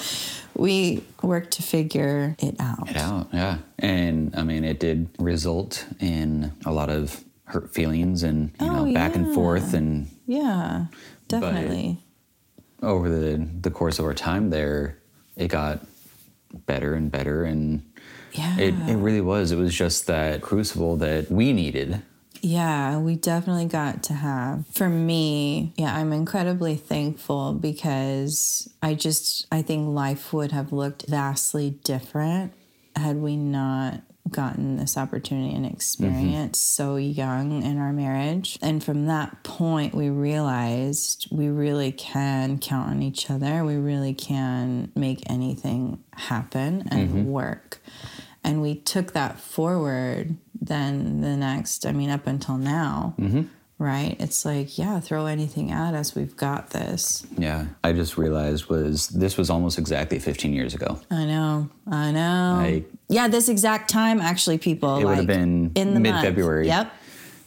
we 0.55 1.03
work 1.23 1.49
to 1.51 1.63
figure 1.63 2.35
it 2.39 2.55
out. 2.59 2.89
it 2.89 2.97
out. 2.97 3.29
Yeah. 3.33 3.59
And 3.79 4.35
I 4.35 4.43
mean, 4.43 4.63
it 4.63 4.79
did 4.79 5.09
result 5.17 5.85
in 5.99 6.51
a 6.65 6.71
lot 6.71 6.89
of 6.89 7.23
hurt 7.45 7.73
feelings 7.73 8.23
and 8.23 8.51
you 8.61 8.67
Oh, 8.67 8.85
know 8.85 8.93
back 8.93 9.15
and 9.15 9.33
forth 9.33 9.73
and 9.73 10.07
Yeah, 10.27 10.85
definitely. 11.27 11.97
Over 12.81 13.09
the 13.09 13.47
the 13.61 13.71
course 13.71 13.99
of 13.99 14.05
our 14.05 14.13
time 14.13 14.49
there, 14.49 14.97
it 15.35 15.47
got 15.47 15.85
better 16.65 16.93
and 16.93 17.11
better 17.11 17.43
and 17.43 17.83
yeah. 18.33 18.57
it, 18.57 18.73
it 18.89 18.95
really 18.95 19.21
was. 19.21 19.51
It 19.51 19.57
was 19.57 19.73
just 19.73 20.07
that 20.07 20.41
crucible 20.41 20.97
that 20.97 21.29
we 21.29 21.53
needed. 21.53 22.01
Yeah, 22.41 22.97
we 22.97 23.15
definitely 23.15 23.65
got 23.65 24.01
to 24.03 24.13
have. 24.13 24.65
For 24.73 24.89
me, 24.89 25.73
yeah, 25.77 25.95
I'm 25.95 26.11
incredibly 26.11 26.75
thankful 26.75 27.53
because 27.53 28.67
I 28.81 28.95
just 28.95 29.45
I 29.51 29.61
think 29.61 29.89
life 29.89 30.33
would 30.33 30.51
have 30.51 30.73
looked 30.73 31.05
vastly 31.07 31.79
different 31.83 32.53
had 32.95 33.17
we 33.17 33.37
not 33.37 34.01
gotten 34.29 34.77
this 34.77 34.97
opportunity 34.97 35.53
and 35.53 35.65
experience 35.65 36.59
mm-hmm. 36.59 36.83
so 36.83 36.95
young 36.95 37.63
in 37.63 37.77
our 37.77 37.91
marriage. 37.91 38.57
And 38.61 38.83
from 38.83 39.07
that 39.07 39.43
point, 39.43 39.93
we 39.93 40.09
realized 40.09 41.27
we 41.31 41.49
really 41.49 41.91
can 41.91 42.59
count 42.59 42.89
on 42.89 43.01
each 43.01 43.29
other. 43.29 43.63
We 43.65 43.75
really 43.75 44.13
can 44.13 44.91
make 44.95 45.29
anything 45.29 46.03
happen 46.13 46.87
and 46.89 47.09
mm-hmm. 47.09 47.25
work. 47.25 47.81
And 48.43 48.61
we 48.61 48.75
took 48.75 49.13
that 49.13 49.39
forward 49.39 50.37
then 50.61 51.21
the 51.21 51.35
next, 51.35 51.85
I 51.85 51.91
mean, 51.91 52.11
up 52.11 52.27
until 52.27 52.57
now, 52.57 53.15
mm-hmm. 53.17 53.43
Right? 53.81 54.15
It's 54.19 54.45
like, 54.45 54.77
yeah, 54.77 54.99
throw 54.99 55.25
anything 55.25 55.71
at 55.71 55.95
us. 55.95 56.13
We've 56.13 56.35
got 56.35 56.69
this. 56.69 57.25
Yeah, 57.37 57.65
I 57.83 57.93
just 57.93 58.17
realized 58.17 58.67
was 58.67 59.07
this 59.09 59.37
was 59.37 59.49
almost 59.49 59.79
exactly 59.79 60.19
15 60.19 60.53
years 60.53 60.75
ago. 60.75 60.99
I 61.09 61.25
know. 61.25 61.69
I 61.89 62.11
know. 62.11 62.59
Like- 62.61 62.89
yeah, 63.09 63.27
this 63.27 63.49
exact 63.49 63.89
time, 63.89 64.21
actually, 64.21 64.57
people. 64.59 64.97
It 64.97 65.03
would 65.03 65.09
like, 65.09 65.17
have 65.17 65.27
been 65.27 65.71
in 65.75 65.93
the 65.93 65.99
mid-February. 65.99 66.67
Yep. 66.67 66.93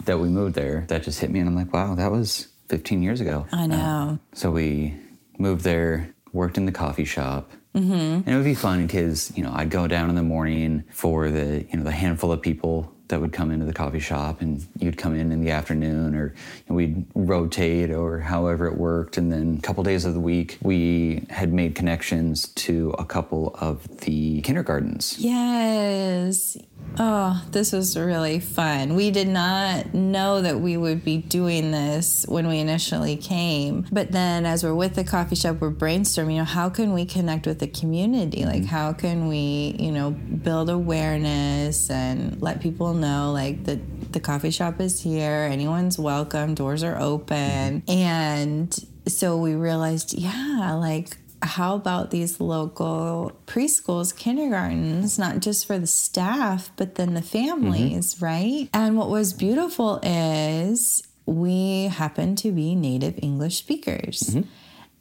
that 0.04 0.18
we 0.18 0.28
moved 0.28 0.54
there. 0.54 0.84
That 0.88 1.02
just 1.04 1.20
hit 1.20 1.30
me, 1.30 1.40
and 1.40 1.48
I'm 1.48 1.56
like, 1.56 1.72
wow, 1.72 1.94
that 1.94 2.10
was 2.10 2.48
15 2.68 3.02
years 3.02 3.20
ago. 3.20 3.46
I 3.52 3.66
know. 3.66 4.18
So 4.34 4.50
we 4.50 4.94
moved 5.38 5.64
there, 5.64 6.14
worked 6.32 6.58
in 6.58 6.66
the 6.66 6.72
coffee 6.72 7.04
shop. 7.04 7.50
Mm-hmm. 7.74 7.92
And 7.92 8.28
it 8.28 8.34
would 8.36 8.44
be 8.44 8.54
fun 8.54 8.86
because, 8.86 9.36
you 9.36 9.42
know, 9.42 9.52
I'd 9.52 9.70
go 9.70 9.88
down 9.88 10.08
in 10.08 10.14
the 10.14 10.22
morning 10.22 10.84
for 10.90 11.30
the, 11.30 11.66
you 11.70 11.78
know, 11.78 11.82
the 11.84 11.90
handful 11.90 12.30
of 12.30 12.40
people 12.40 12.93
that 13.08 13.20
would 13.20 13.32
come 13.32 13.50
into 13.50 13.66
the 13.66 13.72
coffee 13.72 14.00
shop 14.00 14.40
and 14.40 14.66
you'd 14.78 14.96
come 14.96 15.14
in 15.14 15.30
in 15.30 15.42
the 15.42 15.50
afternoon 15.50 16.14
or 16.14 16.34
we'd 16.68 17.04
rotate 17.14 17.90
or 17.90 18.20
however 18.20 18.66
it 18.66 18.76
worked. 18.76 19.18
And 19.18 19.30
then 19.30 19.56
a 19.58 19.62
couple 19.62 19.82
days 19.84 20.04
of 20.04 20.14
the 20.14 20.20
week, 20.20 20.58
we 20.62 21.26
had 21.28 21.52
made 21.52 21.74
connections 21.74 22.48
to 22.48 22.94
a 22.98 23.04
couple 23.04 23.54
of 23.60 24.00
the 24.00 24.40
kindergartens. 24.42 25.16
Yes. 25.18 26.56
Oh, 26.96 27.44
this 27.50 27.72
was 27.72 27.96
really 27.98 28.38
fun. 28.38 28.94
We 28.94 29.10
did 29.10 29.26
not 29.26 29.94
know 29.94 30.42
that 30.42 30.60
we 30.60 30.76
would 30.76 31.04
be 31.04 31.16
doing 31.16 31.72
this 31.72 32.24
when 32.28 32.46
we 32.46 32.58
initially 32.58 33.16
came. 33.16 33.86
But 33.90 34.12
then 34.12 34.46
as 34.46 34.62
we're 34.62 34.74
with 34.74 34.94
the 34.94 35.02
coffee 35.02 35.34
shop, 35.34 35.56
we're 35.60 35.72
brainstorming, 35.72 36.32
you 36.32 36.38
know, 36.38 36.44
how 36.44 36.68
can 36.68 36.92
we 36.92 37.04
connect 37.04 37.46
with 37.46 37.58
the 37.58 37.66
community? 37.66 38.44
Like 38.44 38.62
mm-hmm. 38.62 38.66
how 38.66 38.92
can 38.92 39.28
we, 39.28 39.76
you 39.78 39.90
know, 39.90 40.12
build 40.12 40.70
awareness 40.70 41.90
and 41.90 42.40
let 42.40 42.60
people 42.60 42.93
know 42.94 43.32
like 43.32 43.64
that 43.64 44.12
the 44.12 44.20
coffee 44.20 44.50
shop 44.50 44.80
is 44.80 45.00
here, 45.00 45.48
anyone's 45.50 45.98
welcome, 45.98 46.54
doors 46.54 46.82
are 46.82 46.98
open. 46.98 47.82
And 47.88 48.74
so 49.06 49.36
we 49.36 49.54
realized, 49.54 50.14
yeah, 50.14 50.76
like 50.80 51.16
how 51.42 51.74
about 51.74 52.10
these 52.10 52.40
local 52.40 53.32
preschools, 53.46 54.16
kindergartens, 54.16 55.18
not 55.18 55.40
just 55.40 55.66
for 55.66 55.78
the 55.78 55.86
staff, 55.86 56.70
but 56.76 56.94
then 56.94 57.14
the 57.14 57.22
families, 57.22 58.14
mm-hmm. 58.14 58.24
right? 58.24 58.68
And 58.72 58.96
what 58.96 59.10
was 59.10 59.32
beautiful 59.32 60.00
is 60.02 61.02
we 61.26 61.84
happen 61.84 62.36
to 62.36 62.50
be 62.50 62.74
native 62.74 63.18
English 63.22 63.56
speakers. 63.56 64.20
Mm-hmm. 64.20 64.48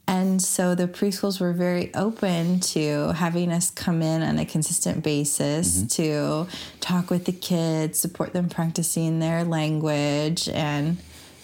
And 0.07 0.41
so 0.41 0.75
the 0.75 0.87
preschools 0.87 1.39
were 1.39 1.53
very 1.53 1.93
open 1.93 2.59
to 2.59 3.13
having 3.13 3.51
us 3.51 3.71
come 3.71 4.01
in 4.01 4.21
on 4.21 4.37
a 4.37 4.45
consistent 4.45 5.03
basis 5.03 5.77
mm-hmm. 5.77 5.87
to 5.87 6.47
talk 6.81 7.09
with 7.09 7.25
the 7.25 7.31
kids, 7.31 7.99
support 7.99 8.33
them 8.33 8.49
practicing 8.49 9.19
their 9.19 9.43
language, 9.43 10.49
and 10.49 10.97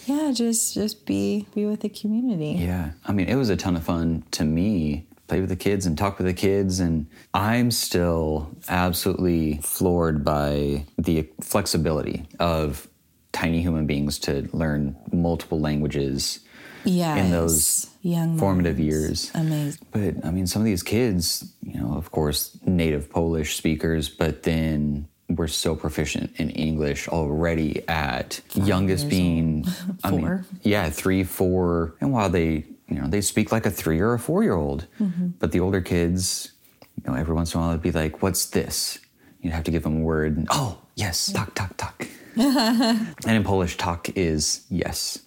yeah, 0.06 0.32
just 0.32 0.74
just 0.74 1.06
be 1.06 1.46
be 1.54 1.66
with 1.66 1.80
the 1.80 1.88
community. 1.88 2.52
Yeah. 2.52 2.90
I 3.06 3.12
mean, 3.12 3.28
it 3.28 3.36
was 3.36 3.48
a 3.48 3.56
ton 3.56 3.76
of 3.76 3.84
fun 3.84 4.24
to 4.32 4.44
me. 4.44 5.06
Play 5.28 5.40
with 5.40 5.48
the 5.48 5.56
kids 5.56 5.86
and 5.86 5.96
talk 5.96 6.18
with 6.18 6.26
the 6.26 6.34
kids. 6.34 6.80
And 6.80 7.06
I'm 7.32 7.70
still 7.70 8.50
absolutely 8.68 9.58
floored 9.62 10.24
by 10.24 10.86
the 10.98 11.28
flexibility 11.40 12.26
of 12.40 12.88
tiny 13.32 13.60
human 13.60 13.86
beings 13.86 14.18
to 14.20 14.48
learn 14.52 14.96
multiple 15.12 15.60
languages 15.60 16.40
Yes. 16.84 17.18
in 17.24 17.30
those 17.30 17.86
young 18.02 18.38
formative 18.38 18.78
years. 18.78 19.30
Amazing. 19.34 19.86
But 19.92 20.24
I 20.24 20.30
mean, 20.30 20.46
some 20.46 20.62
of 20.62 20.66
these 20.66 20.82
kids, 20.82 21.52
you 21.62 21.80
know, 21.80 21.94
of 21.96 22.10
course, 22.10 22.56
native 22.64 23.10
Polish 23.10 23.56
speakers, 23.56 24.08
but 24.08 24.42
then 24.44 25.06
we're 25.28 25.46
so 25.48 25.76
proficient 25.76 26.32
in 26.36 26.50
English 26.50 27.06
already 27.08 27.86
at 27.88 28.40
youngest 28.54 29.08
being 29.08 29.64
I 30.02 30.10
mean, 30.10 30.20
Four. 30.20 30.44
yeah, 30.62 30.90
three, 30.90 31.22
four. 31.24 31.94
And 32.00 32.12
while 32.12 32.28
they, 32.28 32.64
you 32.88 32.96
know, 33.00 33.06
they 33.06 33.20
speak 33.20 33.52
like 33.52 33.64
a 33.66 33.70
three 33.70 34.00
or 34.00 34.14
a 34.14 34.18
four 34.18 34.42
year 34.42 34.54
old, 34.54 34.86
Mm-hmm. 34.98 35.28
but 35.38 35.52
the 35.52 35.60
older 35.60 35.80
kids, 35.80 36.50
you 36.96 37.04
know, 37.06 37.16
every 37.16 37.34
once 37.34 37.54
in 37.54 37.60
a 37.60 37.62
while 37.62 37.70
it'd 37.70 37.82
be 37.82 37.92
like, 37.92 38.22
what's 38.22 38.46
this? 38.46 38.98
You'd 39.40 39.52
have 39.52 39.64
to 39.64 39.70
give 39.70 39.84
them 39.84 39.98
a 39.98 40.00
word. 40.04 40.36
And, 40.36 40.48
oh, 40.50 40.78
yes, 40.96 41.30
talk, 41.32 41.54
talk, 41.54 41.76
talk. 41.76 42.06
and 42.36 43.14
in 43.24 43.44
Polish, 43.44 43.76
tak 43.76 44.10
is 44.16 44.66
yes. 44.68 45.18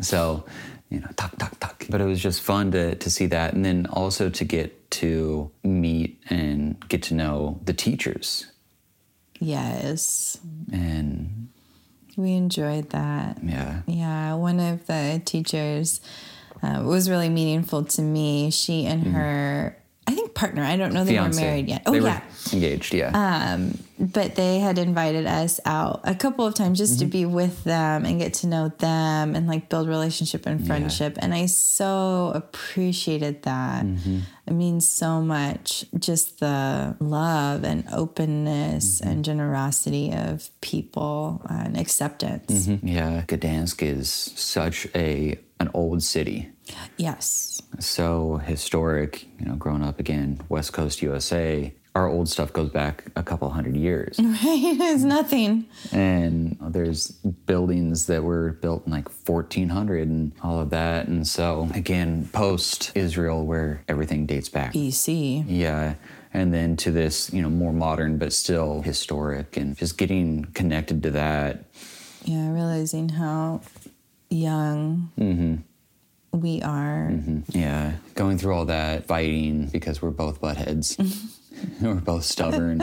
So, 0.00 0.44
you 0.90 1.00
know, 1.00 1.08
talk, 1.16 1.36
talk, 1.38 1.58
talk. 1.60 1.86
But 1.88 2.00
it 2.00 2.04
was 2.04 2.20
just 2.20 2.42
fun 2.42 2.70
to, 2.72 2.94
to 2.94 3.10
see 3.10 3.26
that. 3.26 3.54
And 3.54 3.64
then 3.64 3.86
also 3.86 4.28
to 4.30 4.44
get 4.44 4.90
to 4.92 5.50
meet 5.64 6.20
and 6.28 6.76
get 6.88 7.02
to 7.04 7.14
know 7.14 7.60
the 7.64 7.72
teachers. 7.72 8.46
Yes. 9.38 10.38
And 10.72 11.48
We 12.16 12.32
enjoyed 12.34 12.90
that. 12.90 13.38
yeah, 13.42 13.82
Yeah, 13.86 14.34
one 14.34 14.60
of 14.60 14.86
the 14.86 15.22
teachers 15.24 16.00
uh, 16.62 16.82
was 16.84 17.08
really 17.08 17.30
meaningful 17.30 17.84
to 17.84 18.02
me. 18.02 18.50
She 18.50 18.84
and 18.86 19.06
her, 19.14 19.76
I 20.10 20.14
think, 20.14 20.34
partner. 20.34 20.62
I 20.64 20.76
don't 20.76 20.92
know 20.92 21.04
they 21.04 21.12
fiance. 21.12 21.40
were 21.40 21.46
married 21.46 21.68
yet. 21.68 21.82
Oh 21.86 21.92
they 21.92 22.00
yeah, 22.00 22.20
engaged, 22.52 22.92
yeah. 22.94 23.10
Um, 23.14 23.78
but 23.98 24.34
they 24.34 24.58
had 24.58 24.78
invited 24.78 25.26
us 25.26 25.60
out 25.66 26.00
a 26.04 26.14
couple 26.14 26.46
of 26.46 26.54
times 26.54 26.78
just 26.78 26.98
to 27.00 27.04
Mm-hmm. 27.04 27.10
be 27.12 27.24
with 27.26 27.64
them 27.64 28.04
and 28.06 28.18
get 28.18 28.32
to 28.40 28.46
know 28.46 28.68
them 28.78 29.34
and 29.36 29.46
like 29.46 29.68
build 29.68 29.86
relationship 29.88 30.46
and 30.46 30.66
friendship. 30.66 31.16
And 31.20 31.34
I 31.34 31.46
so 31.46 32.32
appreciated 32.34 33.42
that. 33.42 33.84
Mm-hmm. 33.84 34.20
It 34.46 34.52
means 34.54 34.88
so 34.88 35.20
much. 35.20 35.84
Just 35.98 36.40
the 36.40 36.96
love 37.00 37.64
and 37.64 37.84
openness 37.92 39.00
Mm-hmm. 39.00 39.08
and 39.10 39.24
generosity 39.24 40.12
of 40.12 40.48
people 40.60 41.42
and 41.48 41.76
acceptance. 41.78 42.66
yeah, 42.82 43.22
Gdansk 43.26 43.82
is 43.82 44.08
such 44.34 44.86
a 44.94 45.38
an 45.60 45.68
old 45.74 46.02
city. 46.02 46.48
Yes. 46.96 47.60
So 47.78 48.36
historic, 48.44 49.26
you 49.38 49.46
know, 49.46 49.54
growing 49.56 49.82
up 49.82 49.98
again, 50.00 50.40
West 50.48 50.72
Coast 50.72 51.02
USA. 51.02 51.72
Our 51.96 52.08
old 52.08 52.28
stuff 52.28 52.52
goes 52.52 52.70
back 52.70 53.04
a 53.16 53.22
couple 53.22 53.50
hundred 53.50 53.76
years. 53.76 54.16
Right? 54.20 54.38
It's 54.80 55.02
nothing. 55.02 55.66
and 55.90 56.56
there's 56.60 57.08
buildings 57.46 58.06
that 58.06 58.22
were 58.22 58.52
built 58.62 58.86
in 58.86 58.92
like 58.92 59.08
1400 59.26 60.06
and 60.06 60.32
all 60.42 60.60
of 60.60 60.70
that 60.70 61.08
and 61.08 61.26
so 61.26 61.68
again 61.74 62.28
post 62.32 62.92
israel 62.94 63.44
where 63.44 63.82
everything 63.88 64.24
dates 64.24 64.48
back 64.48 64.72
BC. 64.72 65.44
yeah 65.48 65.94
and 66.32 66.54
then 66.54 66.76
to 66.76 66.92
this 66.92 67.32
you 67.32 67.42
know 67.42 67.50
more 67.50 67.72
modern 67.72 68.18
but 68.18 68.32
still 68.32 68.82
historic 68.82 69.56
and 69.56 69.76
just 69.76 69.98
getting 69.98 70.44
connected 70.54 71.02
to 71.02 71.10
that 71.10 71.64
Yeah, 72.24 72.52
realizing 72.52 73.08
how 73.10 73.62
young 74.28 75.10
mm-hmm. 75.18 75.56
We 76.32 76.62
are. 76.62 77.08
Mm-hmm. 77.10 77.58
yeah. 77.58 77.92
Going 78.14 78.38
through 78.38 78.54
all 78.54 78.66
that 78.66 79.06
fighting 79.06 79.66
because 79.66 80.00
we're 80.00 80.10
both 80.10 80.40
buttheads. 80.40 80.96
We're 81.82 81.94
both 81.96 82.24
stubborn. 82.24 82.80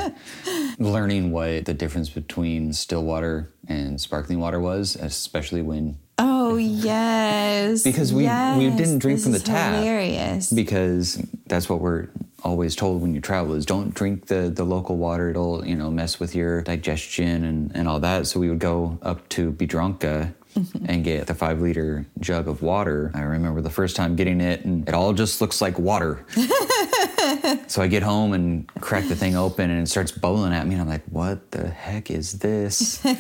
Learning 0.78 1.32
what 1.32 1.66
the 1.66 1.74
difference 1.74 2.10
between 2.12 2.74
still 2.74 3.04
water 3.04 3.50
and 3.68 4.00
sparkling 4.00 4.40
water 4.40 4.60
was 4.60 4.96
especially 4.96 5.64
when 5.64 5.98
Oh 6.20 6.58
yes, 6.58 7.82
Because 7.84 8.14
we- 8.14 8.24
we 8.28 8.70
didn't 8.70 9.00
drink 9.00 9.18
this 9.18 9.24
from 9.24 9.32
the 9.32 9.40
tap. 9.40 9.76
Hilarious. 9.76 10.52
because 10.52 11.16
that's 11.48 11.68
what 11.70 11.82
we're 11.82 12.08
always 12.44 12.76
told 12.76 13.02
when 13.02 13.16
you 13.16 13.22
travel 13.22 13.56
is 13.56 13.66
don't 13.66 13.96
drink 13.96 14.28
the, 14.28 14.52
the 14.54 14.64
local 14.64 14.98
water. 14.98 15.30
It'll 15.32 15.66
you 15.66 15.76
know 15.76 15.90
mess 15.90 16.20
with 16.20 16.36
your 16.36 16.62
digestion 16.62 17.44
and, 17.46 17.72
and 17.76 17.88
all 17.88 18.00
that. 18.02 18.28
So 18.28 18.40
we 18.40 18.48
would 18.50 18.60
go 18.60 19.00
up 19.02 19.28
to 19.30 19.52
Biedronka 19.54 20.34
and 20.86 21.04
get 21.04 21.28
the 21.28 21.34
five 21.34 21.62
liter 21.62 22.06
jug 22.20 22.48
of 22.48 22.62
water 22.62 23.12
i 23.14 23.22
remember 23.22 23.62
the 23.62 23.70
first 23.70 23.96
time 23.96 24.16
getting 24.16 24.42
it 24.42 24.64
and 24.66 24.88
it 24.88 24.94
all 24.94 25.14
just 25.14 25.40
looks 25.42 25.62
like 25.62 25.78
water 25.78 26.26
so 27.68 27.82
i 27.82 27.88
get 27.88 28.04
home 28.04 28.34
and 28.34 28.68
crack 28.82 29.08
the 29.08 29.16
thing 29.16 29.36
open 29.36 29.70
and 29.70 29.82
it 29.82 29.88
starts 29.88 30.12
bowling 30.12 30.54
at 30.54 30.66
me 30.66 30.74
and 30.74 30.82
i'm 30.82 30.88
like 30.88 31.04
what 31.10 31.52
the 31.52 31.68
heck 31.70 32.10
is 32.12 32.40
this 32.40 33.04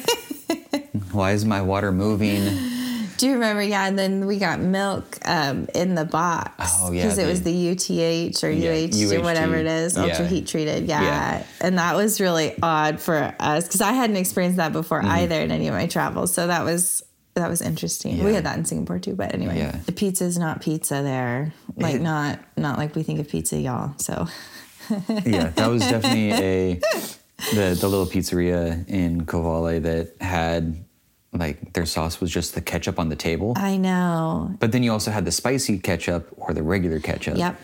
Why 1.11 1.31
is 1.31 1.45
my 1.45 1.61
water 1.61 1.91
moving? 1.91 2.43
Do 3.17 3.27
you 3.27 3.33
remember? 3.33 3.61
Yeah, 3.61 3.87
and 3.87 3.97
then 3.97 4.25
we 4.25 4.39
got 4.39 4.59
milk 4.59 5.17
um, 5.25 5.67
in 5.75 5.95
the 5.95 6.05
box. 6.05 6.73
Oh, 6.79 6.91
yeah, 6.91 7.03
because 7.03 7.17
it 7.19 7.27
was 7.27 7.43
the 7.43 7.69
UTH 7.71 8.43
or 8.43 8.49
Yeah, 8.49 8.71
UH 8.71 9.15
or 9.19 9.21
whatever 9.23 9.55
it 9.55 9.65
is, 9.67 9.91
is, 9.93 9.97
Yeah. 9.97 10.03
ultra 10.05 10.27
heat 10.27 10.47
treated. 10.47 10.87
Yeah. 10.87 11.01
Yeah. 11.01 11.43
and 11.61 11.77
that 11.77 11.95
was 11.95 12.19
really 12.19 12.55
odd 12.61 12.99
for 12.99 13.33
us 13.39 13.65
because 13.67 13.81
I 13.81 13.93
hadn't 13.93 14.17
experienced 14.17 14.57
that 14.57 14.73
before 14.73 15.01
Mm-hmm. 15.01 15.11
either 15.11 15.41
in 15.41 15.51
any 15.51 15.67
of 15.67 15.73
my 15.75 15.85
travels. 15.87 16.33
So 16.33 16.47
that 16.47 16.63
was 16.63 17.03
that 17.39 17.49
was 17.49 17.61
interesting. 17.61 18.23
We 18.23 18.33
had 18.33 18.45
that 18.45 18.57
in 18.57 18.65
Singapore 18.65 18.99
too, 18.99 19.15
but 19.15 19.33
anyway, 19.33 19.57
Yeah. 19.59 19.79
the 19.85 19.91
pizza's 19.91 20.37
not 20.37 20.61
pizza 20.61 21.01
there, 21.03 21.53
like 21.75 22.01
not 22.01 22.39
not 22.55 22.77
like 22.77 22.95
we 22.95 23.03
think 23.03 23.19
of 23.19 23.27
pizza, 23.29 23.57
y'all. 23.57 23.93
So 23.97 24.27
yeah, 25.25 25.47
that 25.55 25.67
was 25.69 25.81
definitely 25.81 26.31
a 26.33 26.73
the 27.53 27.77
the 27.79 27.87
little 27.87 28.05
pizzeria 28.07 28.87
in 28.87 29.25
Kowale 29.25 29.81
that 29.83 30.15
had 30.21 30.83
like 31.33 31.73
their 31.73 31.85
sauce 31.85 32.19
was 32.21 32.31
just 32.31 32.55
the 32.55 32.61
ketchup 32.61 32.97
on 32.99 33.09
the 33.09 33.15
table. 33.15 33.53
I 33.57 33.77
know, 33.77 34.55
But 34.59 34.71
then 34.71 34.81
you 34.81 34.91
also 34.91 35.11
had 35.11 35.25
the 35.25 35.31
spicy 35.31 35.77
ketchup 35.77 36.29
or 36.37 36.53
the 36.53 36.63
regular 36.63 36.99
ketchup. 36.99 37.37
Yep. 37.37 37.59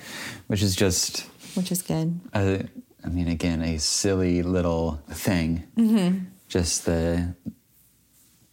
Which 0.47 0.61
is 0.61 0.75
just 0.75 1.21
which 1.55 1.71
is 1.71 1.81
good. 1.81 2.19
a, 2.33 2.65
I 3.03 3.09
mean, 3.09 3.27
again, 3.27 3.61
a 3.61 3.77
silly 3.79 4.43
little 4.43 5.01
thing. 5.09 5.63
Mm-hmm. 5.77 6.25
Just 6.49 6.85
the 6.85 7.33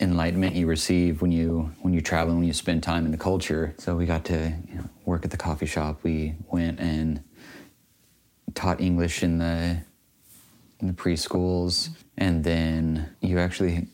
enlightenment 0.01 0.55
you 0.55 0.67
receive 0.67 1.21
when 1.21 1.31
you 1.31 1.71
when 1.83 1.93
you 1.93 2.01
travel 2.01 2.35
when 2.35 2.45
you 2.45 2.53
spend 2.53 2.83
time 2.83 3.05
in 3.05 3.11
the 3.13 3.19
culture. 3.19 3.75
So 3.79 3.95
we 3.97 4.07
got 4.07 4.25
to 4.27 4.53
you 4.69 4.75
know, 4.77 4.89
work 5.05 5.25
at 5.25 5.31
the 5.31 5.37
coffee 5.37 5.67
shop. 5.67 6.01
We 6.03 6.35
went 6.51 6.81
and 6.81 7.23
taught 8.55 8.81
English 8.81 9.23
in 9.23 9.39
the 9.39 9.83
in 10.81 10.87
the 10.87 10.95
preschools, 10.95 11.91
and 12.17 12.43
then 12.43 13.11
you 13.21 13.39
actually 13.39 13.87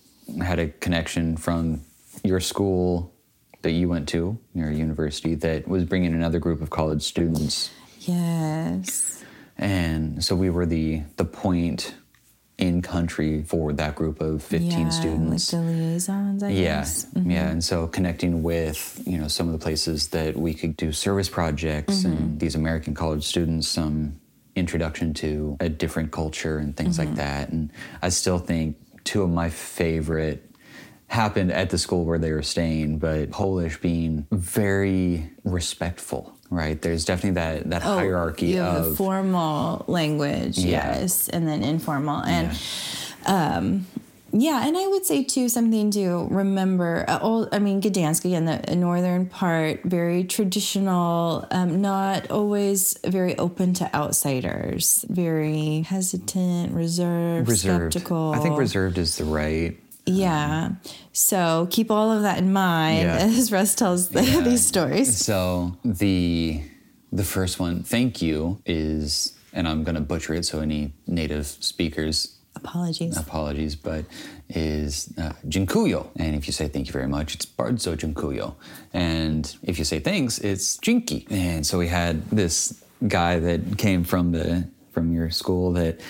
had 0.42 0.58
a 0.58 0.68
connection 0.68 1.36
from 1.36 1.80
your 2.22 2.40
school 2.40 3.12
that 3.62 3.72
you 3.72 3.88
went 3.88 4.08
to, 4.08 4.38
your 4.54 4.70
university, 4.70 5.34
that 5.34 5.66
was 5.66 5.84
bringing 5.84 6.14
another 6.14 6.38
group 6.38 6.60
of 6.60 6.70
college 6.70 7.02
students 7.02 7.70
Yes. 8.00 9.24
and 9.58 10.22
so 10.24 10.36
we 10.36 10.50
were 10.50 10.66
the 10.66 11.02
the 11.16 11.24
point 11.24 11.94
in 12.58 12.80
country 12.80 13.42
for 13.42 13.72
that 13.74 13.94
group 13.94 14.20
of 14.20 14.42
15 14.42 14.70
yeah, 14.70 14.88
students. 14.88 15.52
like 15.52 15.62
the 15.62 15.70
liaisons. 15.72 16.42
I 16.42 16.48
yeah, 16.50 16.62
guess. 16.80 17.06
yeah, 17.14 17.50
and 17.50 17.62
so 17.62 17.86
connecting 17.86 18.42
with 18.42 19.02
you 19.06 19.18
know 19.18 19.28
some 19.28 19.46
of 19.46 19.52
the 19.52 19.58
places 19.58 20.08
that 20.08 20.36
we 20.36 20.54
could 20.54 20.76
do 20.76 20.90
service 20.92 21.28
projects 21.28 22.02
Mm-hmm. 22.04 22.16
and 22.16 22.40
these 22.40 22.54
American 22.54 22.94
college 22.94 23.24
students 23.24 23.68
some 23.68 24.18
introduction 24.54 25.12
to 25.12 25.56
a 25.60 25.68
different 25.68 26.12
culture 26.12 26.56
and 26.58 26.74
things 26.76 26.96
Mm-hmm. 26.98 27.08
like 27.10 27.16
that. 27.16 27.50
And 27.50 27.70
I 28.00 28.08
still 28.08 28.38
think 28.38 28.76
two 29.04 29.22
of 29.22 29.28
my 29.28 29.50
favorite 29.50 30.50
happened 31.08 31.52
at 31.52 31.70
the 31.70 31.78
school 31.78 32.04
where 32.04 32.18
they 32.18 32.32
were 32.32 32.42
staying, 32.42 32.98
but 32.98 33.30
Polish 33.30 33.78
being 33.80 34.26
very 34.32 35.30
respectful. 35.44 36.35
Right, 36.50 36.80
there's 36.80 37.04
definitely 37.04 37.32
that 37.40 37.68
that 37.70 37.82
Oh, 37.84 37.98
hierarchy 37.98 38.56
of 38.58 38.90
the 38.90 38.94
formal 38.96 39.84
language, 39.88 40.58
Yeah. 40.58 40.98
yes, 41.00 41.28
and 41.28 41.46
then 41.48 41.62
informal, 41.64 42.22
and 42.22 42.56
um, 43.26 43.86
yeah, 44.32 44.66
and 44.66 44.76
I 44.76 44.86
would 44.86 45.04
say 45.06 45.24
too 45.24 45.48
something 45.48 45.90
to 45.92 46.28
remember. 46.30 47.04
Uh, 47.08 47.18
old, 47.20 47.48
I 47.52 47.58
mean, 47.58 47.80
Gdansk 47.80 48.24
again, 48.24 48.44
the 48.44 48.76
northern 48.76 49.26
part, 49.26 49.82
very 49.84 50.24
traditional, 50.24 51.46
um, 51.50 51.80
not 51.80 52.30
always 52.30 52.96
very 53.04 53.36
open 53.38 53.72
to 53.74 53.94
outsiders, 53.94 55.04
very 55.08 55.82
hesitant, 55.82 56.72
reserved, 56.74 57.48
reserved. 57.48 57.92
skeptical. 57.94 58.32
I 58.34 58.38
think 58.38 58.58
reserved 58.58 58.98
is 58.98 59.16
the 59.16 59.24
right. 59.24 59.76
Yeah. 60.06 60.70
So 61.12 61.66
keep 61.70 61.90
all 61.90 62.10
of 62.12 62.22
that 62.22 62.38
in 62.38 62.52
mind 62.52 63.02
Yeah. 63.02 63.16
as 63.38 63.50
Russ 63.52 63.74
tells 63.74 64.08
the, 64.08 64.22
Yeah. 64.22 64.40
these 64.40 64.64
stories. 64.66 65.16
So 65.24 65.76
the 65.84 66.60
the 67.12 67.24
first 67.24 67.58
one, 67.60 67.82
thank 67.82 68.20
you, 68.22 68.58
is 68.66 69.32
and 69.52 69.66
I'm 69.68 69.84
gonna 69.84 70.00
butcher 70.00 70.34
it. 70.34 70.44
So 70.44 70.60
any 70.60 70.92
native 71.06 71.46
speakers, 71.46 72.36
Apologies. 72.54 73.16
apologies, 73.16 73.74
but 73.76 74.04
is 74.48 75.08
uh, 75.18 75.32
dziękuję. 75.48 76.04
And 76.18 76.34
if 76.36 76.46
you 76.46 76.52
say 76.52 76.68
thank 76.68 76.86
you 76.86 76.92
very 76.92 77.08
much, 77.08 77.34
it's 77.34 77.46
bardzo 77.46 77.96
dziękuję. 77.96 78.52
And 78.94 79.56
if 79.62 79.78
you 79.78 79.84
say 79.84 80.00
thanks, 80.00 80.38
it's 80.38 80.78
dzięki. 80.82 81.26
And 81.30 81.66
so 81.66 81.78
we 81.78 81.88
had 81.88 82.16
this 82.30 82.74
guy 83.08 83.40
that 83.40 83.76
came 83.78 84.04
from 84.04 84.32
the 84.32 84.64
from 84.92 85.12
your 85.12 85.30
school 85.30 85.72
that 85.74 86.00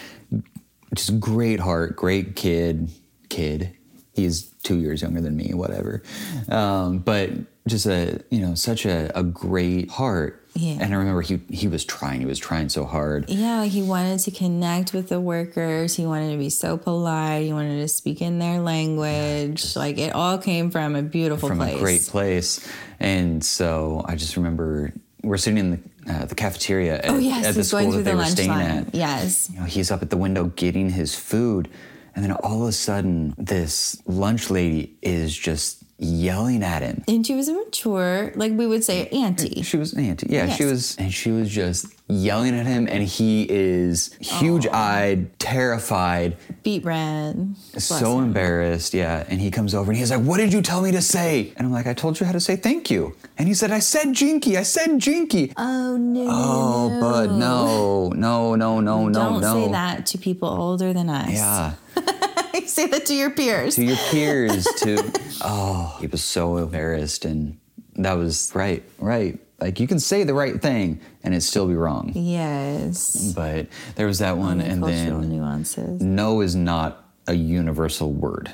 just 0.94 1.18
great 1.20 1.60
heart, 1.60 1.96
great 1.96 2.36
kid, 2.36 2.88
kid. 3.28 3.70
He's 4.16 4.42
two 4.62 4.78
years 4.78 5.02
younger 5.02 5.20
than 5.20 5.36
me, 5.36 5.52
whatever. 5.54 6.02
Um, 6.48 6.98
but 6.98 7.30
just 7.68 7.86
a 7.86 8.20
you 8.30 8.40
know 8.40 8.54
such 8.54 8.86
a, 8.86 9.16
a 9.18 9.22
great 9.22 9.90
heart. 9.90 10.42
Yeah. 10.54 10.78
And 10.80 10.94
I 10.94 10.96
remember 10.96 11.20
he 11.20 11.40
he 11.50 11.68
was 11.68 11.84
trying. 11.84 12.20
He 12.20 12.26
was 12.26 12.38
trying 12.38 12.70
so 12.70 12.84
hard. 12.86 13.28
Yeah, 13.28 13.64
he 13.64 13.82
wanted 13.82 14.20
to 14.20 14.30
connect 14.30 14.94
with 14.94 15.10
the 15.10 15.20
workers. 15.20 15.94
He 15.94 16.06
wanted 16.06 16.32
to 16.32 16.38
be 16.38 16.48
so 16.48 16.78
polite. 16.78 17.44
He 17.44 17.52
wanted 17.52 17.80
to 17.82 17.88
speak 17.88 18.22
in 18.22 18.38
their 18.38 18.58
language. 18.60 19.76
like 19.76 19.98
it 19.98 20.14
all 20.14 20.38
came 20.38 20.70
from 20.70 20.96
a 20.96 21.02
beautiful 21.02 21.48
from 21.48 21.58
place. 21.58 21.76
a 21.76 21.78
great 21.78 22.02
place. 22.06 22.66
And 22.98 23.44
so 23.44 24.02
I 24.08 24.16
just 24.16 24.36
remember 24.36 24.92
we're 25.22 25.36
sitting 25.36 25.58
in 25.58 25.70
the, 26.06 26.14
uh, 26.14 26.24
the 26.26 26.34
cafeteria 26.34 26.98
at, 26.98 27.10
Oh 27.10 27.18
yes, 27.18 27.46
at 27.46 27.54
the 27.54 27.64
school 27.64 27.80
going 27.80 27.90
that 27.98 28.04
they 28.04 28.12
the 28.12 28.16
were 28.16 28.24
staying 28.24 28.48
line. 28.48 28.70
at. 28.86 28.94
Yes. 28.94 29.50
You 29.50 29.58
know, 29.60 29.66
he's 29.66 29.90
up 29.90 30.00
at 30.00 30.08
the 30.10 30.16
window 30.16 30.44
getting 30.56 30.88
his 30.90 31.14
food, 31.16 31.68
and 32.16 32.24
then 32.24 32.32
all 32.32 32.62
of 32.62 32.68
a 32.68 32.72
sudden, 32.72 33.34
this 33.36 34.02
lunch 34.06 34.50
lady 34.50 34.96
is 35.02 35.36
just 35.36 35.84
yelling 35.98 36.62
at 36.62 36.82
him. 36.82 37.02
And 37.08 37.26
she 37.26 37.34
was 37.34 37.48
a 37.48 37.54
mature, 37.54 38.32
like 38.36 38.52
we 38.52 38.66
would 38.66 38.84
say, 38.84 39.06
auntie. 39.08 39.62
She 39.62 39.76
was 39.76 39.92
an 39.94 40.04
auntie. 40.04 40.26
Yeah, 40.30 40.48
she 40.48 40.64
was, 40.64 40.96
and 40.96 41.12
she 41.12 41.30
was 41.30 41.50
just 41.50 41.86
yelling 42.08 42.54
at 42.54 42.66
him, 42.66 42.86
and 42.88 43.02
he 43.02 43.46
is 43.50 44.14
huge-eyed, 44.20 45.38
terrified, 45.38 46.36
Beet 46.62 46.84
red. 46.84 47.54
so 47.78 48.20
embarrassed. 48.20 48.94
Yeah, 48.94 49.24
and 49.28 49.40
he 49.40 49.50
comes 49.50 49.74
over 49.74 49.90
and 49.90 49.98
he's 49.98 50.10
like, 50.10 50.20
"What 50.22 50.38
did 50.38 50.52
you 50.52 50.62
tell 50.62 50.82
me 50.82 50.92
to 50.92 51.00
say?" 51.02 51.52
And 51.56 51.66
I'm 51.66 51.72
like, 51.72 51.86
"I 51.86 51.94
told 51.94 52.20
you 52.20 52.26
how 52.26 52.32
to 52.32 52.40
say 52.40 52.56
thank 52.56 52.90
you." 52.90 53.14
And 53.38 53.48
he 53.48 53.54
said, 53.54 53.70
"I 53.70 53.78
said 53.80 54.12
jinky. 54.12 54.56
I 54.56 54.62
said 54.62 54.98
jinky." 54.98 55.52
Oh 55.56 55.96
no. 55.96 56.26
Oh, 56.28 57.00
bud, 57.00 57.30
no, 57.32 58.08
no, 58.10 58.54
no, 58.54 58.80
no, 58.80 59.08
no, 59.08 59.12
Don't 59.12 59.40
no. 59.40 59.64
say 59.66 59.72
that 59.72 60.06
to 60.06 60.18
people 60.18 60.48
older 60.48 60.92
than 60.92 61.08
us. 61.08 61.30
Yeah, 61.32 61.74
say 62.66 62.86
that 62.86 63.06
to 63.06 63.14
your 63.14 63.30
peers. 63.30 63.74
to 63.76 63.84
your 63.84 63.96
peers. 64.10 64.66
To 64.78 65.12
oh, 65.42 65.96
he 66.00 66.06
was 66.06 66.22
so 66.22 66.56
embarrassed, 66.58 67.24
and 67.24 67.58
that 67.96 68.14
was 68.14 68.52
right, 68.54 68.82
right. 68.98 69.38
Like 69.60 69.80
you 69.80 69.86
can 69.86 69.98
say 69.98 70.24
the 70.24 70.34
right 70.34 70.60
thing 70.60 71.00
and 71.22 71.34
it 71.34 71.40
still 71.40 71.66
be 71.66 71.74
wrong. 71.74 72.12
yes. 72.14 73.32
But 73.34 73.68
there 73.94 74.06
was 74.06 74.18
that 74.18 74.36
one, 74.36 74.60
and 74.60 74.82
then 74.82 75.30
nuances. 75.30 76.02
no 76.02 76.42
is 76.42 76.54
not 76.54 77.04
a 77.26 77.32
universal 77.34 78.12
word, 78.12 78.52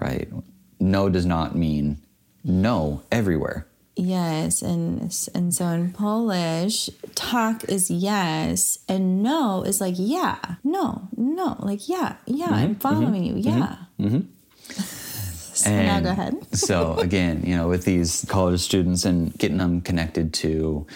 right? 0.00 0.28
No 0.78 1.08
does 1.08 1.24
not 1.24 1.56
mean 1.56 1.98
no 2.44 3.02
everywhere. 3.10 3.66
Yes, 3.96 4.60
and 4.60 5.02
and 5.34 5.54
so 5.54 5.66
in 5.68 5.92
Polish, 5.92 6.90
tak 7.14 7.64
is 7.68 7.90
yes, 7.90 8.78
and 8.88 9.22
no 9.22 9.62
is 9.62 9.80
like 9.80 9.94
yeah, 9.96 10.38
no, 10.64 11.08
no, 11.16 11.56
like 11.60 11.88
yeah, 11.88 12.16
yeah, 12.26 12.46
Mm-hmm, 12.46 12.54
I'm 12.54 12.74
following 12.74 13.22
mm-hmm, 13.22 13.36
you, 13.38 13.52
yeah. 13.52 13.76
Mm-hmm, 14.00 14.16
mm-hmm. 14.16 14.82
so 15.54 15.70
now 15.70 16.00
go 16.00 16.10
ahead. 16.10 16.34
so 16.56 16.98
again, 16.98 17.44
you 17.46 17.54
know, 17.54 17.68
with 17.68 17.84
these 17.84 18.26
college 18.28 18.60
students 18.60 19.04
and 19.04 19.32
getting 19.38 19.58
them 19.58 19.80
connected 19.80 20.34
to 20.34 20.86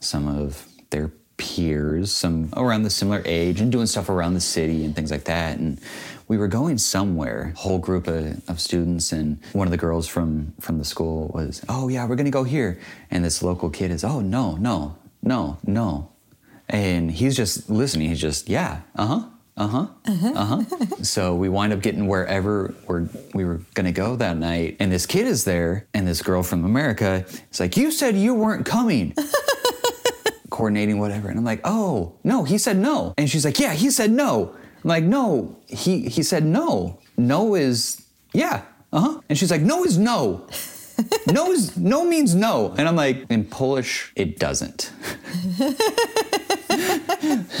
some 0.00 0.26
of 0.26 0.66
their 0.90 1.12
peers, 1.36 2.10
some 2.10 2.50
around 2.56 2.82
the 2.82 2.90
similar 2.90 3.22
age, 3.24 3.60
and 3.60 3.70
doing 3.70 3.86
stuff 3.86 4.08
around 4.08 4.34
the 4.34 4.40
city 4.40 4.84
and 4.84 4.96
things 4.96 5.12
like 5.12 5.24
that. 5.24 5.58
And 5.58 5.80
we 6.30 6.38
were 6.38 6.46
going 6.46 6.78
somewhere, 6.78 7.52
whole 7.56 7.80
group 7.80 8.06
of, 8.06 8.48
of 8.48 8.60
students, 8.60 9.10
and 9.10 9.36
one 9.52 9.66
of 9.66 9.72
the 9.72 9.76
girls 9.76 10.06
from 10.06 10.54
from 10.60 10.78
the 10.78 10.84
school 10.84 11.28
was, 11.34 11.60
"Oh 11.68 11.88
yeah, 11.88 12.06
we're 12.06 12.14
gonna 12.14 12.30
go 12.30 12.44
here," 12.44 12.78
and 13.10 13.24
this 13.24 13.42
local 13.42 13.68
kid 13.68 13.90
is, 13.90 14.04
"Oh 14.04 14.20
no, 14.20 14.54
no, 14.54 14.96
no, 15.24 15.58
no," 15.66 16.08
and 16.68 17.10
he's 17.10 17.34
just 17.34 17.68
listening. 17.68 18.08
He's 18.10 18.20
just, 18.20 18.48
"Yeah, 18.48 18.82
uh 18.94 19.06
huh." 19.06 19.22
Uh-huh. 19.56 19.86
Uh-huh. 20.06 20.62
so 21.02 21.34
we 21.34 21.48
wind 21.50 21.72
up 21.72 21.82
getting 21.82 22.06
wherever 22.06 22.72
we're, 22.86 23.08
we 23.34 23.44
were 23.44 23.60
gonna 23.74 23.92
go 23.92 24.16
that 24.16 24.38
night. 24.38 24.76
And 24.80 24.90
this 24.90 25.04
kid 25.04 25.26
is 25.26 25.44
there, 25.44 25.86
and 25.92 26.08
this 26.08 26.22
girl 26.22 26.42
from 26.42 26.64
America 26.64 27.26
is 27.52 27.60
like, 27.60 27.76
You 27.76 27.90
said 27.90 28.16
you 28.16 28.32
weren't 28.32 28.64
coming. 28.64 29.12
Coordinating 30.50 30.98
whatever. 30.98 31.28
And 31.28 31.38
I'm 31.38 31.44
like, 31.44 31.60
oh, 31.64 32.14
no, 32.24 32.44
he 32.44 32.56
said 32.56 32.78
no. 32.78 33.12
And 33.18 33.28
she's 33.28 33.44
like, 33.44 33.58
yeah, 33.60 33.74
he 33.74 33.90
said 33.90 34.10
no. 34.10 34.54
I'm 34.82 34.88
like, 34.88 35.04
no, 35.04 35.56
he 35.66 36.08
he 36.08 36.22
said 36.22 36.44
no. 36.44 36.98
No 37.16 37.54
is 37.54 38.02
yeah. 38.32 38.62
Uh-huh. 38.92 39.20
And 39.28 39.38
she's 39.38 39.50
like, 39.50 39.62
no 39.62 39.84
is 39.84 39.98
no. 39.98 40.46
no 41.26 41.50
is 41.52 41.76
no 41.76 42.04
means 42.04 42.34
no. 42.34 42.74
And 42.76 42.88
I'm 42.88 42.96
like, 42.96 43.26
in 43.30 43.44
Polish, 43.44 44.12
it 44.16 44.38
doesn't. 44.38 44.90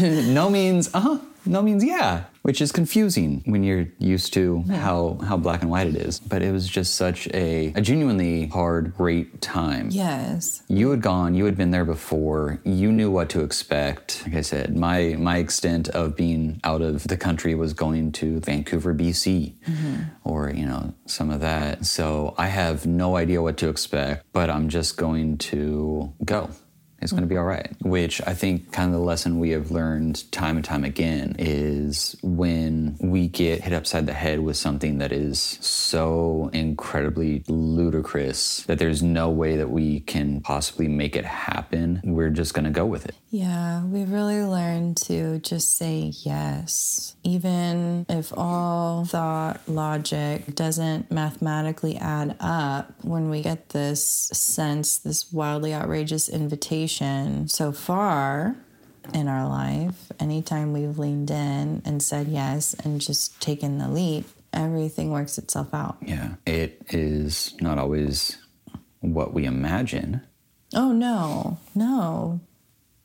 no 0.00 0.50
means 0.50 0.90
uh-huh. 0.94 1.18
No 1.46 1.62
means 1.62 1.84
yeah. 1.84 2.24
which 2.42 2.60
is 2.60 2.72
confusing 2.72 3.42
when 3.46 3.62
you're 3.62 3.86
used 3.98 4.32
to 4.34 4.62
how, 4.68 5.18
how 5.24 5.36
black 5.36 5.62
and 5.62 5.70
white 5.70 5.86
it 5.86 5.96
is. 5.96 6.20
But 6.20 6.42
it 6.42 6.52
was 6.52 6.68
just 6.68 6.94
such 6.94 7.26
a, 7.28 7.72
a 7.74 7.80
genuinely 7.80 8.46
hard, 8.48 8.96
great 8.96 9.40
time. 9.40 9.88
Yes. 9.90 10.62
You 10.68 10.90
had 10.90 11.02
gone, 11.02 11.34
you 11.34 11.44
had 11.44 11.56
been 11.56 11.70
there 11.70 11.84
before, 11.84 12.60
you 12.64 12.92
knew 12.92 13.10
what 13.10 13.28
to 13.30 13.42
expect. 13.42 14.22
Like 14.26 14.36
I 14.36 14.40
said, 14.40 14.76
my 14.76 15.16
my 15.18 15.38
extent 15.38 15.88
of 15.90 16.16
being 16.16 16.60
out 16.64 16.82
of 16.82 17.06
the 17.08 17.16
country 17.16 17.54
was 17.54 17.72
going 17.72 18.12
to 18.12 18.40
Vancouver, 18.40 18.94
BC, 18.94 19.54
mm-hmm. 19.58 20.02
or 20.24 20.50
you 20.50 20.66
know, 20.66 20.94
some 21.06 21.30
of 21.30 21.40
that. 21.40 21.86
So 21.86 22.34
I 22.38 22.46
have 22.46 22.86
no 22.86 23.16
idea 23.16 23.42
what 23.42 23.56
to 23.58 23.68
expect, 23.68 24.26
but 24.32 24.50
I'm 24.50 24.68
just 24.68 24.96
going 24.96 25.38
to 25.38 26.12
go. 26.24 26.50
It's 27.00 27.12
going 27.12 27.22
to 27.22 27.28
be 27.28 27.36
all 27.36 27.44
right. 27.44 27.70
Which 27.82 28.20
I 28.26 28.34
think 28.34 28.72
kind 28.72 28.92
of 28.92 28.92
the 28.92 29.04
lesson 29.04 29.38
we 29.38 29.50
have 29.50 29.70
learned 29.70 30.30
time 30.32 30.56
and 30.56 30.64
time 30.64 30.84
again 30.84 31.34
is 31.38 32.16
when 32.22 32.96
we 33.00 33.28
get 33.28 33.62
hit 33.62 33.72
upside 33.72 34.06
the 34.06 34.12
head 34.12 34.40
with 34.40 34.56
something 34.56 34.98
that 34.98 35.12
is 35.12 35.40
so 35.40 36.50
incredibly 36.52 37.42
ludicrous 37.48 38.64
that 38.64 38.78
there's 38.78 39.02
no 39.02 39.30
way 39.30 39.56
that 39.56 39.70
we 39.70 40.00
can 40.00 40.40
possibly 40.40 40.88
make 40.88 41.16
it 41.16 41.24
happen, 41.24 42.00
we're 42.04 42.30
just 42.30 42.54
going 42.54 42.64
to 42.64 42.70
go 42.70 42.84
with 42.84 43.06
it. 43.06 43.14
Yeah, 43.32 43.84
we 43.84 44.02
really 44.04 44.42
learned 44.42 44.96
to 45.02 45.38
just 45.38 45.76
say 45.76 46.12
yes. 46.22 47.14
Even 47.22 48.04
if 48.08 48.32
all 48.36 49.04
thought 49.04 49.60
logic 49.68 50.52
doesn't 50.56 51.12
mathematically 51.12 51.96
add 51.96 52.36
up, 52.40 52.92
when 53.02 53.30
we 53.30 53.40
get 53.42 53.68
this 53.68 54.04
sense, 54.04 54.98
this 54.98 55.32
wildly 55.32 55.72
outrageous 55.72 56.28
invitation 56.28 57.48
so 57.48 57.70
far 57.70 58.56
in 59.14 59.28
our 59.28 59.48
life, 59.48 60.10
anytime 60.18 60.72
we've 60.72 60.98
leaned 60.98 61.30
in 61.30 61.82
and 61.84 62.02
said 62.02 62.26
yes 62.26 62.74
and 62.84 63.00
just 63.00 63.40
taken 63.40 63.78
the 63.78 63.88
leap, 63.88 64.26
everything 64.52 65.12
works 65.12 65.38
itself 65.38 65.72
out. 65.72 65.98
Yeah. 66.04 66.34
It 66.46 66.82
is 66.88 67.54
not 67.60 67.78
always 67.78 68.38
what 68.98 69.32
we 69.32 69.44
imagine. 69.44 70.22
Oh, 70.74 70.90
no, 70.90 71.58
no. 71.76 72.40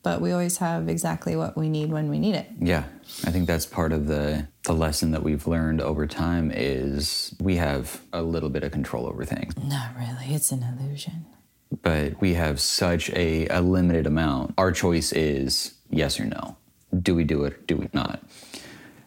But 0.06 0.20
we 0.20 0.30
always 0.30 0.58
have 0.58 0.88
exactly 0.88 1.34
what 1.34 1.56
we 1.56 1.68
need 1.68 1.90
when 1.90 2.08
we 2.08 2.20
need 2.20 2.36
it. 2.36 2.46
Yeah, 2.60 2.84
I 3.24 3.32
think 3.32 3.48
that's 3.48 3.66
part 3.66 3.90
of 3.90 4.06
the 4.06 4.46
the 4.62 4.72
lesson 4.72 5.10
that 5.10 5.24
we've 5.24 5.48
learned 5.48 5.80
over 5.80 6.06
time 6.06 6.52
is 6.54 7.34
we 7.40 7.56
have 7.56 8.00
a 8.12 8.22
little 8.22 8.48
bit 8.48 8.62
of 8.62 8.70
control 8.70 9.06
over 9.06 9.24
things, 9.24 9.56
Not 9.56 9.96
really, 9.98 10.32
it's 10.32 10.52
an 10.52 10.62
illusion. 10.62 11.26
but 11.82 12.20
we 12.20 12.34
have 12.34 12.60
such 12.60 13.10
a, 13.10 13.48
a 13.48 13.60
limited 13.60 14.06
amount. 14.06 14.54
Our 14.56 14.70
choice 14.70 15.10
is 15.12 15.74
yes 15.90 16.20
or 16.20 16.26
no. 16.26 16.56
Do 16.96 17.16
we 17.16 17.24
do 17.24 17.42
it? 17.42 17.66
Do 17.66 17.76
we 17.76 17.88
not? 17.92 18.22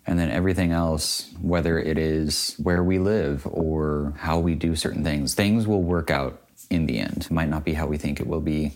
And 0.05 0.19
then 0.19 0.29
everything 0.29 0.73
else, 0.73 1.29
whether 1.41 1.79
it 1.79 1.97
is 1.97 2.55
where 2.61 2.83
we 2.83 2.99
live 2.99 3.47
or 3.49 4.15
how 4.17 4.37
we 4.39 4.53
do 4.53 4.75
certain 4.75 5.05
things, 5.05 5.33
things 5.33 5.65
will 5.65 5.81
work 5.83 6.11
out 6.11 6.41
in 6.69 6.87
the 6.87 6.99
end. 6.99 7.27
It 7.29 7.31
might 7.31 7.47
not 7.49 7.63
be 7.63 7.75
how 7.75 7.87
we 7.87 7.97
think 7.97 8.19
it 8.19 8.27
will 8.27 8.41
be 8.41 8.73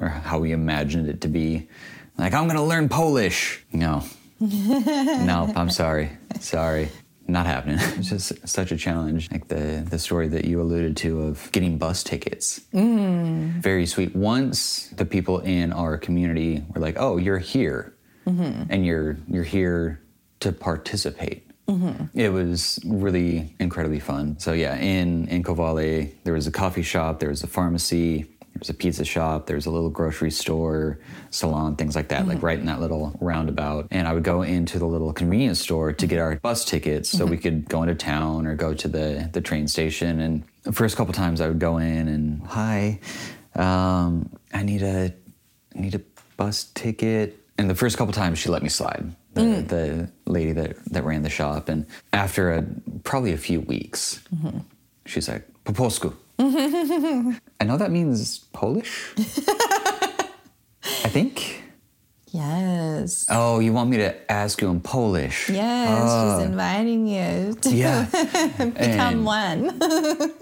or 0.00 0.08
how 0.08 0.38
we 0.38 0.52
imagined 0.52 1.08
it 1.08 1.20
to 1.22 1.28
be. 1.28 1.68
Like, 2.16 2.34
I'm 2.34 2.44
going 2.44 2.56
to 2.56 2.62
learn 2.62 2.88
Polish. 2.88 3.64
No. 3.72 4.04
no, 4.40 5.52
I'm 5.54 5.70
sorry. 5.70 6.10
Sorry. 6.40 6.88
Not 7.26 7.46
happening. 7.46 7.78
It's 7.98 8.08
just 8.08 8.48
such 8.48 8.72
a 8.72 8.76
challenge. 8.76 9.30
Like 9.30 9.48
the, 9.48 9.86
the 9.88 9.98
story 9.98 10.28
that 10.28 10.44
you 10.44 10.60
alluded 10.60 10.96
to 10.98 11.22
of 11.22 11.50
getting 11.52 11.76
bus 11.76 12.02
tickets. 12.02 12.60
Mm. 12.72 13.60
Very 13.60 13.86
sweet. 13.86 14.16
Once 14.16 14.88
the 14.96 15.04
people 15.04 15.40
in 15.40 15.72
our 15.72 15.98
community 15.98 16.64
were 16.74 16.80
like, 16.80 16.96
oh, 16.98 17.18
you're 17.18 17.38
here 17.38 17.94
mm-hmm. 18.26 18.62
and 18.70 18.86
you're, 18.86 19.18
you're 19.28 19.44
here 19.44 20.00
to 20.40 20.52
participate. 20.52 21.44
Mm-hmm. 21.68 22.18
It 22.18 22.30
was 22.30 22.80
really 22.86 23.54
incredibly 23.60 24.00
fun. 24.00 24.38
So 24.38 24.52
yeah, 24.52 24.76
in 24.76 25.28
in 25.28 25.42
Kowale, 25.42 26.10
there 26.24 26.32
was 26.32 26.46
a 26.46 26.50
coffee 26.50 26.82
shop, 26.82 27.20
there 27.20 27.28
was 27.28 27.42
a 27.42 27.46
pharmacy, 27.46 28.24
there 28.58 28.62
was 28.62 28.70
a 28.70 28.74
pizza 28.74 29.04
shop, 29.04 29.46
there 29.46 29.54
was 29.54 29.66
a 29.66 29.70
little 29.70 29.88
grocery 29.88 30.32
store, 30.32 30.98
salon, 31.30 31.76
things 31.76 31.94
like 31.94 32.08
that, 32.08 32.26
like 32.26 32.38
mm-hmm. 32.38 32.46
right 32.46 32.58
in 32.58 32.66
that 32.66 32.80
little 32.80 33.16
roundabout. 33.20 33.86
And 33.92 34.08
I 34.08 34.12
would 34.12 34.24
go 34.24 34.42
into 34.42 34.80
the 34.80 34.84
little 34.84 35.12
convenience 35.12 35.60
store 35.60 35.92
to 35.92 36.06
get 36.08 36.18
our 36.18 36.34
bus 36.34 36.64
tickets 36.64 37.08
so 37.08 37.24
we 37.24 37.36
mm-hmm. 37.36 37.42
could 37.42 37.68
go 37.68 37.84
into 37.84 37.94
town 37.94 38.48
or 38.48 38.56
go 38.56 38.74
to 38.74 38.88
the 38.88 39.30
the 39.32 39.40
train 39.40 39.68
station. 39.68 40.20
And 40.20 40.42
the 40.64 40.72
first 40.72 40.96
couple 40.96 41.14
times 41.14 41.40
I 41.40 41.46
would 41.46 41.60
go 41.60 41.78
in 41.78 42.08
and 42.08 42.42
hi, 42.42 42.98
um, 43.54 44.28
I 44.52 44.64
need 44.64 44.82
a 44.82 45.14
I 45.76 45.78
need 45.78 45.94
a 45.94 46.00
bus 46.36 46.64
ticket. 46.74 47.38
And 47.58 47.70
the 47.70 47.76
first 47.76 47.96
couple 47.96 48.12
times 48.12 48.40
she 48.40 48.48
let 48.48 48.64
me 48.64 48.68
slide. 48.68 49.14
The, 49.34 49.40
mm. 49.40 49.68
the 49.68 50.10
lady 50.26 50.50
that, 50.52 50.84
that 50.86 51.04
ran 51.04 51.22
the 51.22 51.30
shop. 51.30 51.68
And 51.68 51.86
after 52.12 52.50
a, 52.50 52.66
probably 53.04 53.32
a 53.32 53.38
few 53.38 53.60
weeks, 53.60 54.20
mm-hmm. 54.34 54.58
she's 55.06 55.28
like, 55.28 55.46
po 55.62 55.72
polsku. 55.72 56.12
I 57.60 57.64
know 57.64 57.76
that 57.76 57.90
means 57.90 58.38
Polish. 58.52 59.12
I 59.18 61.08
think. 61.08 61.64
Yes. 62.30 63.24
Oh, 63.30 63.58
you 63.58 63.72
want 63.72 63.88
me 63.88 63.96
to 63.96 64.30
ask 64.30 64.60
you 64.60 64.68
in 64.68 64.80
Polish? 64.80 65.48
Yes, 65.48 66.38
she's 66.40 66.46
inviting 66.46 67.06
you 67.06 67.54
to 67.54 67.70
Yeah. 67.74 68.04
become 68.58 68.74
And- 68.76 69.24
one. 69.24 69.80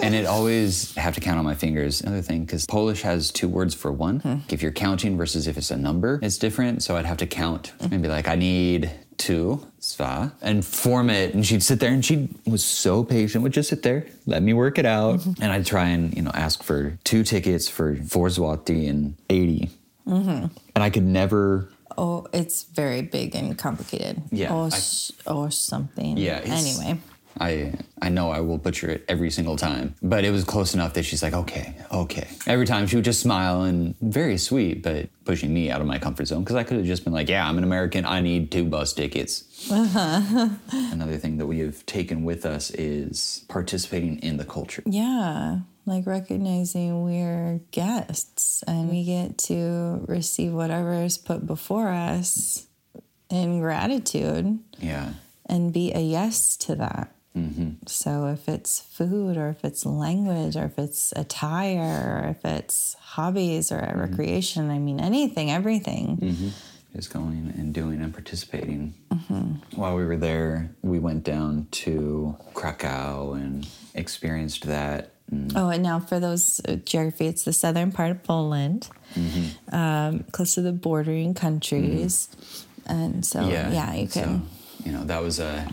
and 0.03 0.15
it 0.15 0.27
always 0.27 0.95
have 0.97 1.15
to 1.15 1.21
count 1.21 1.39
on 1.39 1.45
my 1.45 1.55
fingers. 1.55 2.01
Another 2.01 2.23
thing, 2.23 2.45
because 2.45 2.67
Polish 2.67 3.03
has 3.03 3.31
two 3.31 3.49
words 3.49 3.73
for 3.73 3.93
one. 3.93 4.19
Hmm. 4.21 4.35
If 4.51 4.63
you're 4.63 4.73
counting 4.73 5.17
versus 5.17 5.47
if 5.47 5.57
it's 5.57 5.71
a 5.71 5.77
number, 5.77 6.19
it's 6.23 6.39
different. 6.39 6.83
So 6.83 6.97
I'd 6.97 7.07
have 7.07 7.19
to 7.19 7.27
count 7.27 7.73
and 7.81 8.03
be 8.03 8.09
like, 8.09 8.27
I 8.27 8.35
need 8.35 8.91
two, 9.19 9.67
sva, 9.81 10.33
and 10.43 10.65
form 10.65 11.11
it. 11.11 11.35
And 11.35 11.45
she'd 11.47 11.63
sit 11.63 11.81
there 11.81 11.93
and 11.93 12.05
she 12.05 12.29
was 12.47 12.65
so 12.65 13.05
patient, 13.05 13.43
would 13.43 13.53
just 13.53 13.69
sit 13.69 13.83
there, 13.83 14.07
let 14.27 14.43
me 14.43 14.53
work 14.53 14.79
it 14.79 14.87
out. 14.87 15.21
Mm-hmm. 15.21 15.43
And 15.43 15.53
I'd 15.53 15.67
try 15.67 15.87
and, 15.89 16.15
you 16.15 16.23
know, 16.23 16.31
ask 16.35 16.63
for 16.63 16.99
two 17.05 17.23
tickets 17.23 17.69
for 17.69 17.97
four 17.97 18.29
zloty 18.29 18.89
and 18.89 19.17
80. 19.31 19.71
Mm-hmm. 20.07 20.29
And 20.75 20.85
I 20.85 20.91
could 20.91 21.05
never 21.05 21.69
Oh, 21.99 22.27
it's 22.33 22.65
very 22.65 23.03
big 23.03 23.35
and 23.35 23.57
complicated. 23.57 24.23
Yeah, 24.31 24.53
Or, 24.53 24.69
I- 24.71 25.33
or 25.33 25.51
something. 25.51 26.19
Yeah. 26.19 26.41
Anyway. 26.45 26.99
I 27.41 27.75
I 28.01 28.09
know 28.09 28.31
I 28.31 28.41
will 28.41 28.59
butcher 28.59 28.89
it 28.91 29.05
every 29.09 29.31
single 29.31 29.57
time, 29.57 29.95
but 30.03 30.25
it 30.25 30.31
was 30.31 30.45
close 30.45 30.75
enough 30.75 30.95
that 30.95 31.05
she's 31.05 31.23
like, 31.23 31.33
okay, 31.35 31.75
okay. 31.93 32.27
Every 32.47 32.67
time 32.67 32.87
she 32.87 32.97
would 32.97 33.05
just 33.05 33.21
smile 33.21 33.63
and 33.63 33.95
very 34.01 34.39
sweet, 34.39 34.83
but 34.83 35.09
pushing 35.25 35.53
me 35.53 35.71
out 35.71 35.81
of 35.81 35.87
my 35.87 35.99
comfort 35.99 36.27
zone 36.27 36.45
because 36.45 36.57
I 36.57 36.63
could 36.65 36.77
have 36.79 36.87
just 36.87 37.05
been 37.05 37.13
like, 37.13 37.29
yeah, 37.29 37.47
I'm 37.49 37.59
an 37.59 37.65
American. 37.65 38.05
I 38.07 38.21
need 38.21 38.51
two 38.51 38.65
bus 38.65 38.93
tickets. 38.93 39.45
Uh-huh. 39.71 40.49
Another 40.93 41.17
thing 41.19 41.39
that 41.39 41.47
we 41.47 41.59
have 41.61 41.85
taken 41.87 42.25
with 42.25 42.47
us 42.47 42.71
is 42.71 43.45
participating 43.49 44.19
in 44.21 44.37
the 44.37 44.45
culture. 44.45 44.83
Yeah. 44.87 45.61
Like 45.85 46.07
recognizing 46.07 47.05
we're 47.05 47.61
guests 47.71 48.63
and 48.67 48.91
we 48.91 49.05
get 49.05 49.39
to 49.39 50.05
receive 50.09 50.53
whatever 50.53 50.95
is 51.05 51.17
put 51.19 51.47
before 51.47 51.89
us 51.89 52.67
in 53.31 53.61
gratitude 53.61 54.59
Yeah. 54.79 55.11
and 55.47 55.73
be 55.73 55.93
a 55.93 56.01
yes 56.01 56.57
to 56.59 56.75
that. 56.77 57.13
Mm-hmm. 57.37 57.71
So 57.87 58.27
if 58.27 58.49
it's 58.49 58.81
food 58.81 59.37
or 59.37 59.51
if 59.51 59.65
it's 59.65 59.85
language 59.85 60.57
or 60.57 60.65
if 60.65 60.79
it's 60.79 61.13
attire 61.15 62.23
or 62.25 62.29
if 62.31 62.45
it's 62.45 62.95
hobbies 63.01 63.71
or 63.71 63.81
mm-hmm. 63.81 64.01
recreation, 64.01 64.71
I 64.71 64.79
mean 64.79 65.01
anything, 65.01 65.51
everything. 65.51 66.17
Mm-hmm. 66.17 66.49
Just 66.95 67.13
going 67.13 67.53
and 67.59 67.75
doing 67.75 68.01
and 68.01 68.13
participating. 68.13 68.95
While 69.75 69.97
we 69.97 70.05
were 70.07 70.17
there, 70.17 70.71
we 70.83 70.99
went 70.99 71.25
down 71.25 71.67
to 71.73 72.37
Krakow 72.55 73.35
and 73.35 73.69
experienced 73.95 74.65
that. 74.65 75.11
And 75.31 75.53
Oh, 75.55 75.69
and 75.69 75.83
now 75.83 76.01
for 76.01 76.19
those 76.21 76.61
uh, 76.67 76.77
geography, 76.77 77.27
it's 77.27 77.43
the 77.43 77.53
southern 77.53 77.93
part 77.93 78.13
of 78.13 78.23
Poland, 78.23 78.89
um, 79.73 80.25
close 80.33 80.55
to 80.55 80.63
the 80.63 80.73
bordering 80.73 81.35
countries, 81.35 82.29
and 82.87 83.27
so 83.27 83.47
yeah, 83.47 83.93
you 83.93 84.09
can. 84.09 84.47
So, 84.79 84.85
you 84.85 84.93
know, 84.93 85.05
that 85.05 85.23
was 85.23 85.41
a 85.41 85.69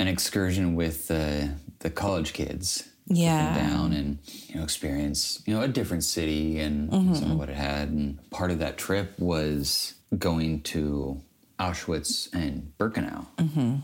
an 0.00 0.08
excursion 0.08 0.74
with 0.74 1.08
the 1.08 1.50
the 1.80 1.90
college 1.90 2.32
kids. 2.32 2.86
Yeah. 3.12 3.54
down 3.56 3.92
and 3.92 4.18
you 4.48 4.54
know 4.56 4.62
experience 4.62 5.42
you 5.44 5.52
know 5.54 5.62
a 5.62 5.68
different 5.68 6.04
city 6.04 6.60
and 6.60 6.88
Mm-hmm. 6.90 7.14
some 7.14 7.30
of 7.32 7.38
what 7.38 7.48
it 7.48 7.56
had. 7.56 7.88
And 7.88 8.18
part 8.30 8.50
of 8.52 8.58
that 8.60 8.78
trip 8.78 9.08
was 9.18 9.94
going 10.16 10.62
to 10.74 11.20
Auschwitz 11.58 12.32
and 12.32 12.72
Birkenau. 12.78 13.26
Mm-hmm. 13.38 13.76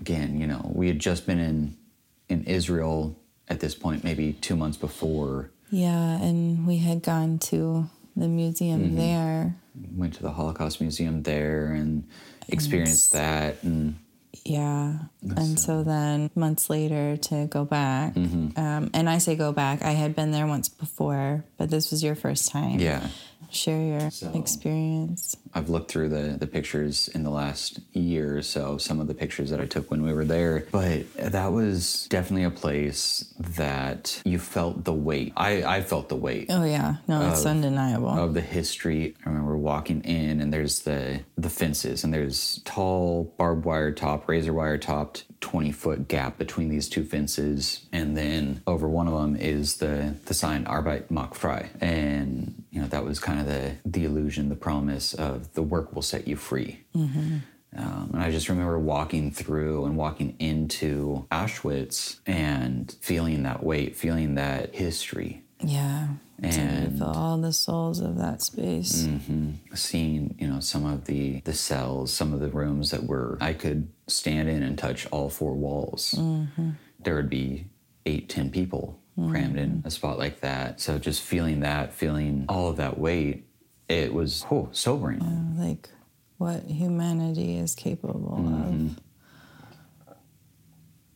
Again, 0.00 0.38
you 0.40 0.46
know, 0.46 0.70
we 0.74 0.86
had 0.88 0.98
just 0.98 1.26
been 1.26 1.38
in 1.50 1.76
in 2.28 2.44
Israel 2.44 3.16
at 3.48 3.60
this 3.60 3.74
point, 3.74 4.04
maybe 4.04 4.26
two 4.46 4.56
months 4.56 4.76
before. 4.76 5.50
Yeah, 5.70 6.20
and 6.26 6.66
we 6.66 6.76
had 6.78 7.02
gone 7.02 7.38
to 7.50 7.88
the 8.16 8.28
museum 8.28 8.80
Mm-hmm. 8.82 8.96
there. 9.06 9.56
went 9.96 10.12
to 10.14 10.22
the 10.22 10.32
Holocaust 10.32 10.80
Museum 10.80 11.22
there 11.22 11.72
and 11.80 12.04
experienced 12.48 13.12
that 13.12 13.62
and 13.62 13.96
Yeah. 14.44 14.98
And 15.22 15.58
so 15.58 15.82
then 15.82 16.30
months 16.34 16.68
later 16.70 17.16
to 17.16 17.46
go 17.46 17.64
back. 17.64 18.14
Mm-hmm. 18.14 18.58
Um, 18.58 18.90
and 18.94 19.08
I 19.08 19.18
say 19.18 19.36
go 19.36 19.52
back. 19.52 19.82
I 19.82 19.92
had 19.92 20.14
been 20.16 20.30
there 20.30 20.46
once 20.46 20.68
before, 20.68 21.44
but 21.56 21.70
this 21.70 21.90
was 21.90 22.02
your 22.02 22.14
first 22.14 22.50
time. 22.50 22.78
Yeah. 22.80 23.08
Share 23.50 23.80
your 23.80 24.10
So- 24.10 24.32
experience. 24.34 25.36
I've 25.56 25.68
looked 25.70 25.88
through 25.88 26.08
the, 26.08 26.36
the 26.36 26.48
pictures 26.48 27.06
in 27.06 27.22
the 27.22 27.30
last 27.30 27.78
year 27.92 28.36
or 28.38 28.42
so, 28.42 28.76
some 28.76 28.98
of 28.98 29.06
the 29.06 29.14
pictures 29.14 29.50
that 29.50 29.60
I 29.60 29.66
took 29.66 29.88
when 29.88 30.02
we 30.02 30.12
were 30.12 30.24
there. 30.24 30.66
But 30.72 31.14
that 31.14 31.52
was 31.52 32.08
definitely 32.10 32.42
a 32.42 32.50
place 32.50 33.32
that 33.38 34.20
you 34.24 34.40
felt 34.40 34.82
the 34.82 34.92
weight. 34.92 35.32
I, 35.36 35.62
I 35.62 35.80
felt 35.82 36.08
the 36.08 36.16
weight 36.16 36.46
Oh, 36.50 36.64
yeah. 36.64 36.96
No, 37.06 37.30
it's 37.30 37.46
undeniable. 37.46 38.08
of 38.08 38.34
the 38.34 38.40
history. 38.40 39.14
I 39.24 39.28
remember 39.28 39.56
walking 39.56 40.00
in 40.02 40.40
and 40.40 40.52
there's 40.52 40.80
the 40.80 41.20
the 41.38 41.50
fences 41.50 42.02
and 42.02 42.12
there's 42.12 42.60
tall 42.64 43.32
barbed 43.38 43.64
wire 43.64 43.92
top, 43.92 44.23
razor 44.28 44.52
wire 44.52 44.78
topped 44.78 45.24
20 45.40 45.72
foot 45.72 46.08
gap 46.08 46.38
between 46.38 46.68
these 46.68 46.88
two 46.88 47.04
fences. 47.04 47.86
And 47.92 48.16
then 48.16 48.62
over 48.66 48.88
one 48.88 49.06
of 49.08 49.14
them 49.14 49.36
is 49.36 49.76
the 49.76 50.14
the 50.26 50.34
sign 50.34 50.64
Arbeit 50.64 51.10
macht 51.10 51.34
frei. 51.36 51.70
And 51.80 52.64
you 52.70 52.80
know, 52.80 52.88
that 52.88 53.04
was 53.04 53.20
kind 53.20 53.40
of 53.40 53.46
the 53.46 53.76
the 53.84 54.04
illusion, 54.04 54.48
the 54.48 54.56
promise 54.56 55.14
of 55.14 55.52
the 55.54 55.62
work 55.62 55.94
will 55.94 56.02
set 56.02 56.26
you 56.26 56.36
free. 56.36 56.80
Um, 57.76 58.10
and 58.14 58.22
I 58.22 58.30
just 58.30 58.48
remember 58.48 58.78
walking 58.78 59.32
through 59.32 59.84
and 59.84 59.96
walking 59.96 60.36
into 60.38 61.26
Auschwitz 61.32 62.20
and 62.26 62.94
feeling 63.00 63.42
that 63.42 63.64
weight, 63.64 63.96
feeling 63.96 64.36
that 64.36 64.74
history, 64.74 65.43
yeah. 65.64 66.08
And- 66.42 67.02
all 67.02 67.38
the 67.38 67.52
souls 67.52 68.00
of 68.00 68.18
that 68.18 68.42
space. 68.42 69.04
Mm-hmm. 69.04 69.74
seeing 69.74 70.34
you 70.38 70.46
know 70.46 70.60
some 70.60 70.84
of 70.84 71.04
the 71.06 71.40
the 71.40 71.52
cells 71.52 72.12
some 72.12 72.34
of 72.34 72.40
the 72.40 72.48
rooms 72.48 72.90
that 72.90 73.04
were 73.04 73.38
i 73.40 73.52
could 73.52 73.88
stand 74.08 74.48
in 74.48 74.62
and 74.62 74.76
touch 74.76 75.06
all 75.10 75.30
four 75.30 75.54
walls 75.54 76.14
mm-hmm. 76.18 76.70
there 77.00 77.14
would 77.14 77.30
be 77.30 77.66
eight 78.04 78.28
ten 78.28 78.50
people 78.50 79.00
crammed 79.30 79.56
in 79.56 79.70
mm-hmm. 79.70 79.86
a 79.86 79.90
spot 79.90 80.18
like 80.18 80.40
that 80.40 80.80
so 80.80 80.98
just 80.98 81.22
feeling 81.22 81.60
that 81.60 81.92
feeling 81.92 82.44
all 82.48 82.68
of 82.68 82.76
that 82.76 82.98
weight 82.98 83.46
it 83.88 84.12
was 84.12 84.42
whew, 84.48 84.68
sobering 84.72 85.20
Like 85.56 85.88
what 86.38 86.64
humanity 86.64 87.56
is 87.56 87.76
capable 87.76 88.34
of 88.34 88.96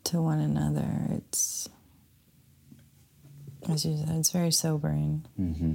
to 0.09 0.23
one 0.23 0.41
another. 0.41 0.89
It's, 1.11 1.48
as 3.79 3.85
you 3.85 3.97
said, 3.97 4.17
it's 4.17 4.31
very 4.31 4.51
sobering. 4.51 5.25
Mm-hmm. 5.41 5.75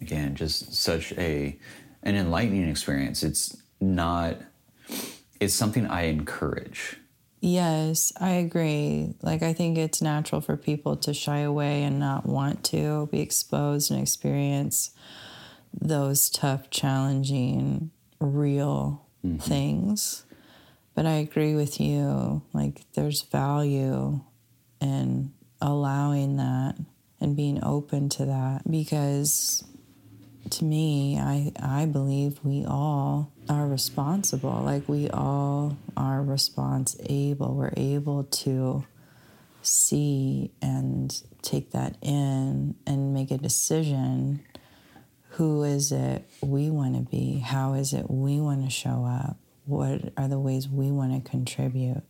again 0.00 0.34
just 0.34 0.74
such 0.74 1.12
a 1.12 1.56
an 2.02 2.16
enlightening 2.16 2.68
experience 2.68 3.22
it's 3.22 3.56
not 3.80 4.36
it's 5.40 5.54
something 5.54 5.86
i 5.86 6.02
encourage 6.02 6.98
Yes, 7.46 8.10
I 8.18 8.30
agree. 8.30 9.16
Like, 9.20 9.42
I 9.42 9.52
think 9.52 9.76
it's 9.76 10.00
natural 10.00 10.40
for 10.40 10.56
people 10.56 10.96
to 10.96 11.12
shy 11.12 11.40
away 11.40 11.82
and 11.82 11.98
not 11.98 12.24
want 12.24 12.64
to 12.72 13.06
be 13.12 13.20
exposed 13.20 13.90
and 13.90 14.00
experience 14.00 14.92
those 15.78 16.30
tough, 16.30 16.70
challenging, 16.70 17.90
real 18.18 19.04
mm-hmm. 19.22 19.36
things. 19.36 20.24
But 20.94 21.04
I 21.04 21.16
agree 21.16 21.54
with 21.54 21.82
you. 21.82 22.40
Like, 22.54 22.80
there's 22.94 23.20
value 23.20 24.20
in 24.80 25.34
allowing 25.60 26.36
that 26.36 26.76
and 27.20 27.36
being 27.36 27.62
open 27.62 28.08
to 28.10 28.26
that 28.26 28.70
because 28.70 29.64
to 30.50 30.64
me, 30.64 31.18
I 31.18 31.52
I 31.60 31.86
believe 31.86 32.38
we 32.42 32.64
all 32.64 33.32
are 33.48 33.66
responsible. 33.66 34.62
Like 34.64 34.88
we 34.88 35.08
all 35.10 35.76
are 35.96 36.22
response 36.22 36.96
able 37.08 37.54
We're 37.54 37.72
able 37.76 38.24
to 38.24 38.84
see 39.62 40.50
and 40.60 41.22
take 41.42 41.70
that 41.72 41.96
in 42.02 42.74
and 42.86 43.14
make 43.14 43.30
a 43.30 43.38
decision. 43.38 44.44
Who 45.30 45.64
is 45.64 45.90
it 45.90 46.28
we 46.40 46.70
want 46.70 46.94
to 46.94 47.10
be? 47.10 47.38
How 47.38 47.74
is 47.74 47.92
it 47.92 48.10
we 48.10 48.40
want 48.40 48.64
to 48.64 48.70
show 48.70 49.04
up? 49.04 49.36
What 49.64 50.12
are 50.16 50.28
the 50.28 50.38
ways 50.38 50.68
we 50.68 50.90
want 50.90 51.24
to 51.24 51.28
contribute? 51.28 52.02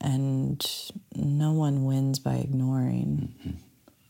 And 0.00 0.64
no 1.14 1.52
one 1.52 1.84
wins 1.84 2.18
by 2.18 2.36
ignoring 2.36 3.34
mm-hmm. 3.38 3.56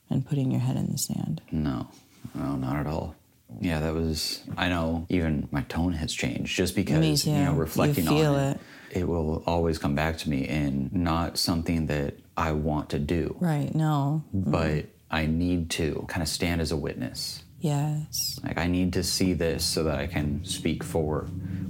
and 0.09 0.27
putting 0.27 0.51
your 0.51 0.61
head 0.61 0.77
in 0.77 0.93
the 0.93 0.99
sand. 0.99 1.41
No, 1.51 1.89
no, 2.35 2.57
not 2.57 2.77
at 2.77 2.87
all. 2.87 3.17
Yeah, 3.61 3.81
that 3.81 3.95
was. 3.95 4.43
I 4.57 4.69
know. 4.69 5.07
Even 5.09 5.49
my 5.51 5.63
tone 5.63 5.93
has 5.95 6.13
changed 6.15 6.55
just 6.57 6.77
because 6.77 7.27
you 7.27 7.33
know 7.35 7.53
You 7.53 7.59
reflecting 7.59 8.07
feel 8.07 8.35
on 8.35 8.41
it. 8.53 8.61
it. 8.93 9.09
will 9.09 9.43
always 9.47 9.79
come 9.79 9.97
back 9.97 10.19
to 10.19 10.31
me, 10.31 10.47
and 10.47 10.93
not 10.93 11.37
something 11.37 11.87
that 11.87 12.15
I 12.37 12.53
want 12.53 12.91
to 12.91 13.01
do, 13.01 13.37
Right, 13.41 13.75
no. 13.75 14.23
Mm-hmm. 14.35 14.51
but 14.53 14.85
I 15.11 15.27
need 15.27 15.71
to 15.71 16.05
kind 16.09 16.23
of 16.23 16.29
stand 16.29 16.61
as 16.61 16.71
a 16.71 16.77
witness. 16.77 17.43
Yes. 17.59 18.39
Like 18.45 18.57
I 18.57 18.69
need 18.69 18.93
to 18.95 19.03
see 19.03 19.33
this 19.35 19.65
so 19.65 19.83
that 19.85 19.99
I 19.99 20.07
can 20.07 20.45
speak 20.45 20.85
for 20.85 21.23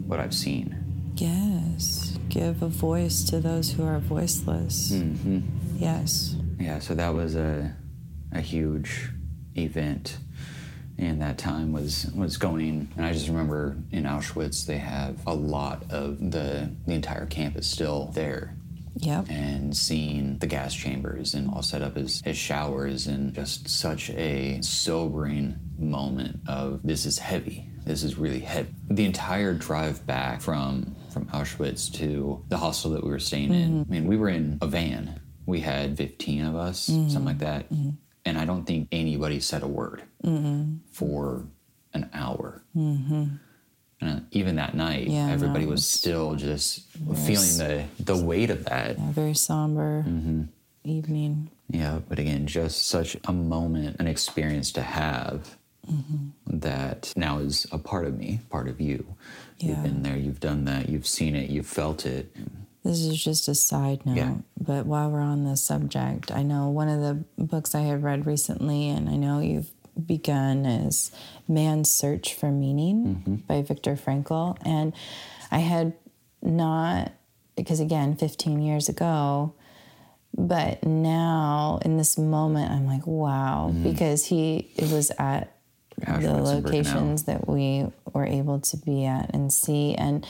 what 0.07 0.21
I've 0.21 0.35
seen. 0.35 1.13
Yes. 1.17 2.10
Give 2.31 2.63
a 2.63 2.69
voice 2.69 3.25
to 3.25 3.41
those 3.41 3.73
who 3.73 3.85
are 3.85 3.99
voiceless. 3.99 4.93
Mm-hmm. 4.93 5.41
Yes. 5.77 6.37
Yeah, 6.59 6.79
so 6.79 6.95
that 6.95 7.13
was 7.13 7.35
a 7.37 7.75
a 8.33 8.41
huge 8.41 9.11
event. 9.57 10.17
And 10.97 11.21
that 11.23 11.39
time 11.39 11.73
was 11.73 12.07
was 12.15 12.37
going 12.37 12.89
and 12.97 13.05
I 13.05 13.13
just 13.13 13.29
remember 13.29 13.77
in 13.91 14.05
Auschwitz 14.05 14.65
they 14.67 14.79
have 14.79 15.19
a 15.27 15.35
lot 15.35 15.85
of 15.91 16.19
the 16.31 16.71
the 16.87 16.93
entire 16.95 17.27
camp 17.27 17.57
is 17.57 17.67
still 17.67 18.11
there 18.15 18.55
Yep. 18.97 19.27
and 19.31 19.75
seeing 19.77 20.39
the 20.39 20.47
gas 20.47 20.75
chambers 20.75 21.33
and 21.35 21.49
all 21.51 21.63
set 21.63 21.81
up 21.81 21.97
as, 21.97 22.23
as 22.27 22.37
showers 22.37 23.07
and 23.07 23.33
just 23.33 23.69
such 23.69 24.11
a 24.11 24.61
sobering 24.63 25.57
moment 25.79 26.41
of 26.47 26.81
this 26.85 27.07
is 27.07 27.19
heavy. 27.19 27.67
This 27.87 28.03
is 28.03 28.17
really 28.19 28.41
heavy. 28.41 28.69
The 28.91 29.07
entire 29.07 29.55
drive 29.55 30.07
back 30.07 30.43
from 30.43 30.95
from 31.11 31.27
Auschwitz 31.27 31.93
to 31.95 32.43
the 32.49 32.57
hostel 32.57 32.93
that 32.93 33.05
we 33.05 33.11
were 33.11 33.19
staying 33.19 33.53
in. 33.53 33.71
Mm-hmm. 33.85 33.93
I 33.93 33.97
mean, 33.97 34.07
we 34.07 34.17
were 34.17 34.29
in 34.29 34.59
a 34.63 34.67
van. 34.67 35.21
We 35.47 35.61
had 35.61 35.97
15 35.97 36.45
of 36.45 36.57
us, 36.57 36.89
mm-hmm. 36.89 37.09
something 37.09 37.25
like 37.25 37.39
that. 37.39 37.71
Mm-hmm. 37.73 37.91
And 38.25 38.39
I 38.39 38.45
don't 38.45 38.65
think 38.65 38.89
anybody 38.93 39.41
said 39.41 39.63
a 39.63 39.67
word 39.67 40.03
for 40.93 41.45
an 41.95 42.09
hour. 42.13 42.63
And 44.03 44.27
even 44.31 44.57
that 44.57 44.75
night, 44.75 45.09
Yeah, 45.09 45.31
everybody 45.31 45.65
it 45.65 45.69
was 45.69 45.81
was 45.81 45.87
still 45.87 46.35
just 46.35 46.91
feeling 47.27 47.59
the 47.59 47.85
the 48.03 48.17
weight 48.17 48.51
of 48.51 48.65
that. 48.67 48.97
A 48.97 49.01
very 49.13 49.35
somber 49.35 50.05
Mm-hmm. 50.07 50.43
evening. 50.85 51.51
Yeah, 51.69 52.01
but 52.09 52.19
again, 52.19 52.47
just 52.47 52.87
such 52.87 53.17
a 53.25 53.33
moment, 53.33 53.97
an 54.01 54.07
experience 54.07 54.73
to 54.73 54.83
have 54.83 55.57
Mm-hmm. 55.91 56.59
that 56.59 57.13
now 57.17 57.39
is 57.39 57.67
a 57.73 57.79
part 57.79 58.05
of 58.07 58.17
me, 58.17 58.41
part 58.51 58.69
of 58.69 58.81
you. 58.81 59.05
You've 59.59 59.83
been 59.83 60.03
there, 60.03 60.17
you've 60.17 60.41
done 60.41 60.65
that, 60.67 60.89
you've 60.89 61.07
seen 61.07 61.35
it, 61.37 61.51
you've 61.51 61.67
felt 61.67 62.07
it. 62.07 62.35
This 62.85 63.01
is 63.01 63.23
just 63.23 63.47
a 63.49 63.55
side 63.55 64.07
note, 64.07 64.17
Yeah. 64.17 64.35
but 64.59 64.87
while 64.87 65.11
we're 65.11 65.21
on 65.21 65.45
this 65.45 65.63
subject, 65.63 66.31
I 66.33 66.43
know 66.43 66.69
one 66.71 66.89
of 66.89 67.01
the 67.01 67.45
books 67.45 67.75
I 67.75 67.81
had 67.83 68.03
read 68.03 68.25
recently, 68.27 68.89
and 68.89 69.09
I 69.09 69.17
know 69.17 69.41
you've 69.41 69.71
begun, 70.07 70.65
is 70.65 71.11
Man's 71.47 71.91
Search 71.91 72.33
for 72.35 72.51
Meaning 72.51 73.43
by 73.47 73.61
Viktor 73.61 73.97
Frankl. 73.97 74.57
And 74.65 74.95
I 75.51 75.59
had 75.59 75.93
not, 76.41 77.13
because 77.55 77.81
again, 77.81 78.17
15 78.17 78.63
years 78.63 78.89
ago, 78.89 79.53
but 80.35 80.83
now 80.85 81.81
in 81.85 81.99
this 81.99 82.17
moment, 82.17 82.71
I'm 82.71 82.87
like, 82.87 83.07
wow, 83.07 83.75
because 83.83 84.25
he, 84.25 84.71
it 84.77 84.91
was 84.91 85.11
at 85.19 85.55
the 86.07 86.33
locations 86.33 87.25
that 87.25 87.49
we 87.49 87.87
were 88.13 88.27
able 88.27 88.61
to 88.61 88.77
be 88.77 89.05
at 89.05 89.35
and 89.35 89.53
see. 89.53 89.95
And 89.95 90.27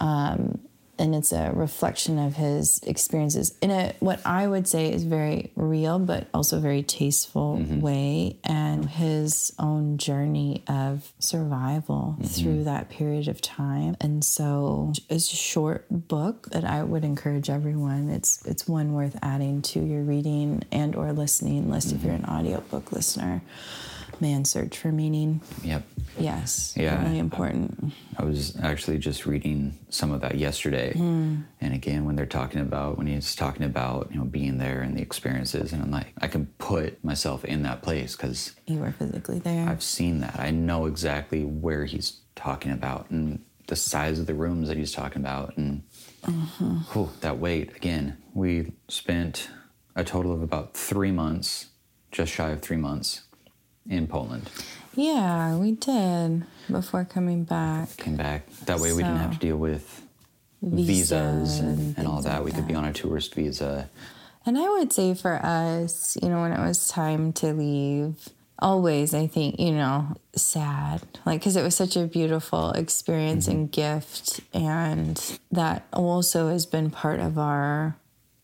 um, 0.00 0.60
and 0.98 1.14
it's 1.14 1.32
a 1.32 1.50
reflection 1.52 2.18
of 2.18 2.36
his 2.36 2.78
experiences 2.84 3.56
in 3.60 3.70
a 3.70 3.94
what 4.00 4.20
I 4.24 4.46
would 4.46 4.68
say 4.68 4.92
is 4.92 5.04
very 5.04 5.50
real 5.56 5.98
but 5.98 6.28
also 6.32 6.60
very 6.60 6.82
tasteful 6.82 7.56
way. 7.56 8.38
And 8.44 8.88
his 8.88 9.52
own 9.58 9.98
journey 9.98 10.62
of 10.68 11.12
survival 11.18 12.16
through 12.22 12.64
that 12.64 12.90
period 12.90 13.28
of 13.28 13.40
time. 13.40 13.96
And 14.00 14.24
so 14.24 14.92
it's 15.08 15.32
a 15.32 15.36
short 15.36 15.86
book 15.90 16.50
that 16.50 16.64
I 16.64 16.82
would 16.82 17.04
encourage 17.04 17.50
everyone. 17.50 18.10
It's 18.10 18.44
it's 18.46 18.68
one 18.68 18.92
worth 18.92 19.18
adding 19.22 19.62
to 19.62 19.80
your 19.80 20.02
reading 20.02 20.62
and 20.70 20.94
or 20.94 21.12
listening 21.12 21.70
list 21.70 21.92
if 21.92 22.04
you're 22.04 22.14
an 22.14 22.24
audiobook 22.24 22.92
listener 22.92 23.42
man 24.20 24.44
search 24.44 24.78
for 24.78 24.92
meaning 24.92 25.40
Yep. 25.62 25.82
yes 26.18 26.74
Yeah. 26.76 27.02
really 27.04 27.18
important 27.18 27.92
I 28.18 28.24
was 28.24 28.56
actually 28.62 28.98
just 28.98 29.26
reading 29.26 29.76
some 29.88 30.12
of 30.12 30.20
that 30.20 30.36
yesterday. 30.38 30.92
Hmm. 30.92 31.38
And 31.60 31.74
again, 31.74 32.04
when 32.04 32.14
they're 32.14 32.26
talking 32.26 32.60
about, 32.60 32.96
when 32.96 33.08
he's 33.08 33.34
talking 33.34 33.64
about, 33.64 34.08
you 34.12 34.18
know, 34.18 34.24
being 34.24 34.58
there 34.58 34.82
and 34.82 34.96
the 34.96 35.02
experiences, 35.02 35.72
and 35.72 35.82
I'm 35.82 35.90
like, 35.90 36.12
I 36.22 36.28
can 36.28 36.46
put 36.58 37.02
myself 37.04 37.44
in 37.44 37.62
that 37.64 37.82
place 37.82 38.14
because 38.16 38.54
you 38.68 38.78
were 38.78 38.92
physically 38.92 39.40
there 39.40 39.68
I've 39.68 39.82
seen 39.82 40.20
that. 40.20 40.38
I 40.38 40.50
know 40.52 40.86
exactly 40.86 41.44
where 41.44 41.84
he's 41.86 42.20
talking 42.36 42.70
about 42.70 43.10
and 43.10 43.42
the 43.66 43.74
size 43.76 44.20
of 44.20 44.26
the 44.26 44.34
rooms 44.34 44.68
that 44.68 44.76
he's 44.76 44.92
talking 44.92 45.20
about. 45.20 45.56
And 45.56 45.82
Whew, 46.92 47.10
that 47.20 47.38
weight, 47.38 47.74
again. 47.76 48.16
We 48.32 48.72
spent 48.88 49.50
a 49.96 50.04
total 50.04 50.32
of 50.32 50.40
about 50.42 50.74
three 50.76 51.10
months, 51.12 51.66
just 52.12 52.32
shy 52.32 52.50
of 52.50 52.62
three 52.62 52.76
months, 52.76 53.22
in 53.88 54.06
Poland. 54.06 54.50
Yeah, 54.94 55.56
we 55.56 55.72
did 55.72 56.44
before 56.70 57.04
coming 57.04 57.44
back. 57.44 57.96
Came 57.96 58.16
back. 58.16 58.48
That 58.66 58.80
way 58.80 58.92
we 58.92 59.02
didn't 59.02 59.18
have 59.18 59.32
to 59.32 59.38
deal 59.38 59.56
with 59.56 60.02
Visa 60.62 60.86
visas 60.86 61.58
and, 61.58 61.98
and 61.98 62.06
all 62.06 62.22
that. 62.22 62.36
like 62.36 62.44
we 62.44 62.52
could 62.52 62.66
be 62.66 62.74
on 62.74 62.84
a 62.84 62.92
tourist 62.92 63.34
visa. 63.34 63.90
And 64.46 64.58
I 64.58 64.68
would 64.68 64.92
say 64.92 65.14
for 65.14 65.40
us, 65.42 66.16
you 66.22 66.28
know, 66.28 66.42
when 66.42 66.52
it 66.52 66.60
was 66.60 66.88
time 66.88 67.32
to 67.34 67.52
leave, 67.52 68.28
always 68.58 69.14
I 69.14 69.26
think, 69.26 69.58
you 69.58 69.72
know, 69.72 70.16
sad. 70.36 71.02
Like, 71.24 71.40
because 71.40 71.56
it 71.56 71.62
was 71.62 71.74
such 71.74 71.96
a 71.96 72.06
beautiful 72.06 72.70
experience 72.72 73.48
and 73.48 73.70
mm-hmm. 73.70 73.98
gift. 73.98 74.40
And 74.52 75.38
that 75.50 75.86
also 75.92 76.48
has 76.48 76.66
been 76.66 76.90
part 76.90 77.20
of 77.20 77.38
our 77.38 77.96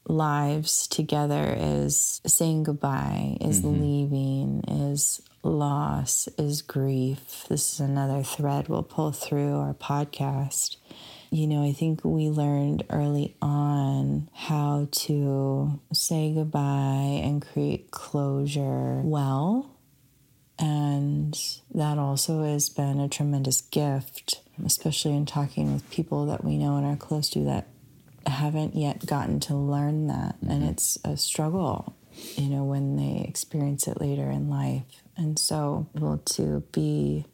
lives 0.07 0.87
together 0.89 1.55
is 1.57 2.21
saying 2.27 2.65
goodbye, 2.65 3.37
is 3.41 3.61
mm-hmm. 3.61 3.81
leaving, 3.81 4.65
is 4.69 5.23
loss, 5.43 6.29
is 6.39 6.63
grief. 6.63 7.47
This 7.49 7.75
is 7.75 7.81
another 7.81 8.23
thread 8.23 8.69
we'll 8.69 8.83
pull 8.83 9.13
through 9.13 9.59
our 9.59 9.75
podcast. 9.75 10.77
You 11.31 11.47
know, 11.47 11.65
I 11.65 11.73
think 11.73 12.05
we 12.05 12.29
learned 12.29 12.85
early 12.91 13.37
on 13.41 14.29
how 14.35 14.89
to 14.91 15.81
say 15.93 16.33
goodbye 16.35 17.21
and 17.23 17.41
create 17.41 17.91
closure 17.91 19.01
well. 19.03 19.77
And 20.59 21.39
that 21.75 21.99
also 21.99 22.43
has 22.43 22.69
been 22.69 23.01
a 23.01 23.09
tremendous 23.09 23.61
gift, 23.61 24.41
especially 24.65 25.15
in 25.17 25.25
talking 25.25 25.73
with 25.73 25.89
people 25.91 26.27
that 26.27 26.45
we 26.45 26.59
know 26.59 26.77
and 26.77 26.85
are 26.85 26.97
close 26.97 27.31
to 27.31 27.45
that 27.45 27.69
haven't 28.27 28.75
yet 28.77 29.07
gotten 29.07 29.41
to 29.41 29.55
learn 29.55 30.09
that. 30.09 30.37
And 30.43 30.63
mm-hmm. 30.63 30.71
it's 30.71 30.99
a 31.05 31.17
struggle, 31.17 31.95
you 32.37 32.49
know, 32.49 32.65
when 32.65 32.97
they 32.97 33.25
experience 33.27 33.87
it 33.89 34.01
later 34.01 34.31
in 34.31 34.51
life. 34.51 35.03
And 35.21 35.39
so, 35.39 35.87
able 35.95 36.19
to 36.19 36.65
be 36.73 37.27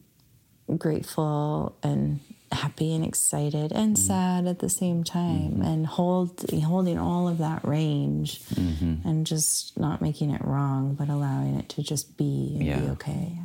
grateful 0.76 1.76
and 1.82 2.20
happy 2.50 2.94
and 2.94 3.04
excited 3.04 3.72
and 3.72 3.96
mm-hmm. 3.96 4.06
sad 4.06 4.46
at 4.46 4.58
the 4.58 4.68
same 4.68 5.04
time 5.04 5.52
mm-hmm. 5.52 5.62
and 5.62 5.86
hold 5.86 6.44
holding 6.64 6.98
all 6.98 7.28
of 7.28 7.38
that 7.38 7.64
range 7.66 8.40
mm-hmm. 8.54 9.06
and 9.06 9.26
just 9.26 9.78
not 9.78 10.00
making 10.00 10.30
it 10.30 10.40
wrong 10.44 10.94
but 10.94 11.08
allowing 11.08 11.56
it 11.56 11.68
to 11.68 11.82
just 11.82 12.16
be 12.16 12.50
and 12.52 12.60
be 12.60 12.66
Yeah. 12.66 12.92
okay 12.92 13.38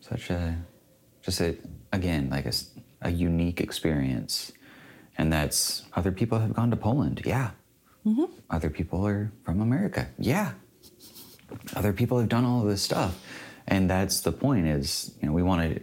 Such 0.00 0.30
a, 0.30 0.56
just 1.22 1.40
a, 1.40 1.56
again, 1.92 2.28
like 2.30 2.46
a 3.02 3.10
unique 3.10 3.60
experience. 3.60 4.52
And 5.16 5.32
that's 5.32 5.84
other 5.94 6.10
people 6.10 6.38
have 6.38 6.52
gone 6.54 6.70
to 6.70 6.76
Poland. 6.76 7.22
Yeah. 7.24 7.50
Other 8.50 8.70
people 8.70 9.06
are 9.06 9.30
from 9.44 9.60
America. 9.60 10.08
Yeah. 10.18 10.52
Other 11.76 11.92
people 11.92 12.18
have 12.18 12.28
done 12.28 12.44
all 12.44 12.62
of 12.62 12.68
this 12.68 12.82
stuff. 12.82 13.20
And 13.66 13.88
that's 13.88 14.20
the 14.20 14.32
point 14.32 14.66
is, 14.66 15.14
you 15.20 15.28
know, 15.28 15.32
we 15.32 15.42
want 15.42 15.76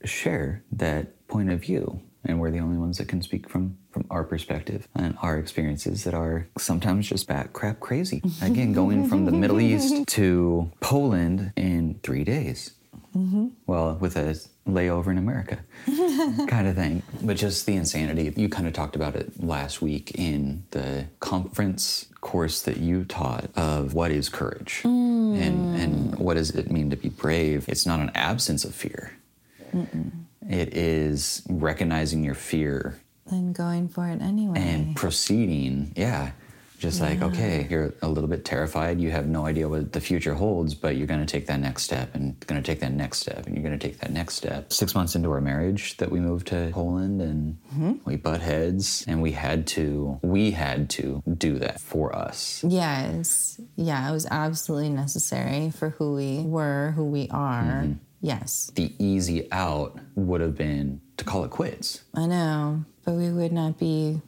to 0.00 0.06
share 0.06 0.62
that 0.72 1.26
point 1.28 1.50
of 1.50 1.60
view. 1.60 2.00
And 2.24 2.38
we're 2.38 2.50
the 2.50 2.60
only 2.60 2.76
ones 2.76 2.98
that 2.98 3.08
can 3.08 3.22
speak 3.22 3.48
from 3.48 3.78
from 3.90 4.06
our 4.08 4.22
perspective 4.24 4.86
and 4.94 5.16
our 5.20 5.36
experiences 5.36 6.04
that 6.04 6.14
are 6.14 6.46
sometimes 6.56 7.08
just 7.08 7.26
bat 7.26 7.52
crap 7.52 7.80
crazy. 7.80 8.22
Again, 8.42 8.72
going 8.72 9.08
from 9.08 9.24
the 9.24 9.32
Middle 9.32 9.60
East 9.60 10.06
to 10.08 10.70
Poland 10.80 11.52
in 11.56 11.98
three 12.02 12.24
days. 12.24 12.72
Mm-hmm. 13.16 13.48
Well, 13.66 13.96
with 13.96 14.16
a 14.16 14.36
layover 14.68 15.08
in 15.08 15.18
America 15.18 15.58
kind 16.46 16.68
of 16.68 16.76
thing. 16.76 17.02
But 17.22 17.36
just 17.36 17.66
the 17.66 17.74
insanity. 17.74 18.32
You 18.36 18.48
kind 18.48 18.66
of 18.68 18.72
talked 18.72 18.94
about 18.94 19.16
it 19.16 19.42
last 19.42 19.82
week 19.82 20.12
in 20.14 20.64
the 20.70 21.06
conference 21.18 22.06
course 22.20 22.62
that 22.62 22.76
you 22.76 23.04
taught 23.04 23.50
of 23.56 23.94
what 23.94 24.10
is 24.10 24.28
courage 24.28 24.82
mm. 24.84 25.40
and, 25.40 25.69
and 25.80 26.18
what 26.18 26.34
does 26.34 26.50
it 26.50 26.70
mean 26.70 26.90
to 26.90 26.96
be 26.96 27.08
brave. 27.08 27.68
It's 27.68 27.86
not 27.86 28.00
an 28.00 28.10
absence 28.14 28.64
of 28.64 28.74
fear, 28.74 29.12
it 29.72 30.76
is 30.76 31.42
recognizing 31.48 32.24
your 32.24 32.34
fear 32.34 33.00
and 33.30 33.54
going 33.54 33.88
for 33.88 34.08
it 34.08 34.20
anyway 34.20 34.58
and 34.60 34.96
proceeding. 34.96 35.92
Yeah. 35.96 36.32
Just 36.80 37.00
like, 37.02 37.20
okay, 37.20 37.66
you're 37.68 37.92
a 38.00 38.08
little 38.08 38.28
bit 38.28 38.44
terrified. 38.46 39.00
You 39.00 39.10
have 39.10 39.28
no 39.28 39.44
idea 39.44 39.68
what 39.68 39.92
the 39.92 40.00
future 40.00 40.32
holds, 40.32 40.74
but 40.74 40.96
you're 40.96 41.06
going 41.06 41.20
to 41.20 41.26
take 41.26 41.46
that 41.48 41.60
next 41.60 41.82
step 41.82 42.14
and 42.14 42.40
going 42.46 42.60
to 42.60 42.66
take 42.66 42.80
that 42.80 42.92
next 42.92 43.20
step 43.20 43.46
and 43.46 43.54
you're 43.54 43.62
going 43.62 43.78
to 43.78 43.86
take 43.86 43.98
that 43.98 44.10
next 44.10 44.36
step. 44.36 44.72
Six 44.72 44.94
months 44.94 45.14
into 45.14 45.30
our 45.30 45.42
marriage 45.42 45.98
that 45.98 46.10
we 46.10 46.20
moved 46.20 46.46
to 46.48 46.70
Poland 46.72 47.20
and 47.20 47.58
mm-hmm. 47.68 47.92
we 48.06 48.16
butt 48.16 48.40
heads 48.40 49.04
and 49.06 49.20
we 49.20 49.32
had 49.32 49.66
to, 49.68 50.18
we 50.22 50.52
had 50.52 50.88
to 50.90 51.22
do 51.36 51.58
that 51.58 51.80
for 51.80 52.16
us. 52.16 52.64
yes 52.66 53.60
yeah 53.76 54.08
it 54.08 54.12
was 54.12 54.26
absolutely 54.30 54.88
necessary 54.88 55.70
for 55.70 55.90
who 55.90 56.14
we 56.14 56.40
were 56.40 56.92
who 56.96 57.04
we 57.04 57.28
are 57.30 57.82
mm-hmm. 57.84 57.92
yes 58.22 58.70
The 58.74 58.94
easy 58.98 59.50
out 59.52 59.98
would 60.14 60.40
have 60.40 60.56
been 60.56 61.00
to 61.18 61.24
call 61.24 61.44
it 61.44 61.50
quits. 61.50 62.02
I 62.14 62.26
know, 62.26 62.84
but 63.04 63.12
we 63.12 63.28
would 63.30 63.52
not 63.52 63.78
be 63.78 64.22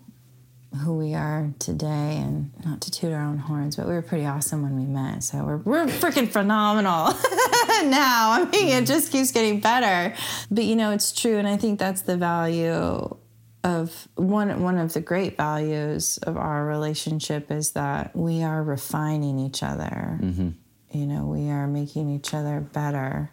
who 0.81 0.97
we 0.97 1.15
are 1.15 1.53
today 1.59 2.19
and 2.19 2.51
not 2.65 2.81
to 2.83 2.91
toot 2.91 3.13
our 3.13 3.23
own 3.23 3.39
horns, 3.39 3.77
but 3.77 3.87
we 3.87 3.93
were 3.93 4.03
pretty 4.03 4.25
awesome 4.25 4.63
when 4.63 4.77
we 4.77 4.87
met. 4.87 5.23
So 5.23 5.45
we're, 5.45 5.57
we're 5.59 5.87
freaking 5.87 6.29
phenomenal 6.29 7.09
now. 7.91 8.33
I 8.33 8.49
mean, 8.51 8.69
it 8.69 8.87
just 8.87 9.13
keeps 9.13 9.33
getting 9.33 9.61
better. 9.61 10.17
But 10.51 10.65
you 10.65 10.77
know, 10.77 10.93
it's 10.93 11.13
true. 11.13 11.37
And 11.37 11.47
I 11.47 11.57
think 11.57 11.79
that's 11.79 12.03
the 12.03 12.17
value 12.17 13.17
of 13.65 14.09
one, 14.17 14.63
one 14.63 14.79
of 14.79 14.93
the 14.93 15.01
great 15.01 15.37
values 15.37 16.19
of 16.19 16.37
our 16.37 16.65
relationship 16.65 17.51
is 17.51 17.73
that 17.73 18.17
we 18.17 18.43
are 18.43 18.63
refining 18.63 19.39
each 19.39 19.63
other. 19.63 20.19
Mm-hmm. 20.21 20.51
You 20.91 21.07
know, 21.07 21.27
we 21.27 21.49
are 21.51 21.67
making 21.67 22.11
each 22.11 22.35
other 22.35 22.61
better 22.61 23.31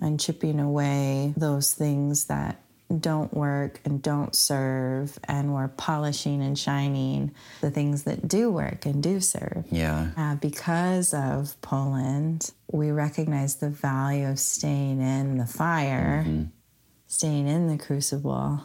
and 0.00 0.18
chipping 0.18 0.58
away 0.58 1.34
those 1.36 1.74
things 1.74 2.26
that 2.26 2.62
don't 2.98 3.32
work 3.32 3.80
and 3.84 4.02
don't 4.02 4.34
serve, 4.34 5.18
and 5.24 5.54
we're 5.54 5.68
polishing 5.68 6.42
and 6.42 6.58
shining 6.58 7.32
the 7.60 7.70
things 7.70 8.02
that 8.04 8.26
do 8.26 8.50
work 8.50 8.86
and 8.86 9.02
do 9.02 9.20
serve. 9.20 9.64
Yeah. 9.70 10.08
Uh, 10.16 10.34
because 10.36 11.14
of 11.14 11.60
Poland, 11.62 12.50
we 12.72 12.90
recognize 12.90 13.56
the 13.56 13.70
value 13.70 14.26
of 14.28 14.38
staying 14.40 15.00
in 15.00 15.38
the 15.38 15.46
fire, 15.46 16.26
staying 17.06 17.46
in 17.46 17.68
the 17.68 17.78
crucible, 17.78 18.60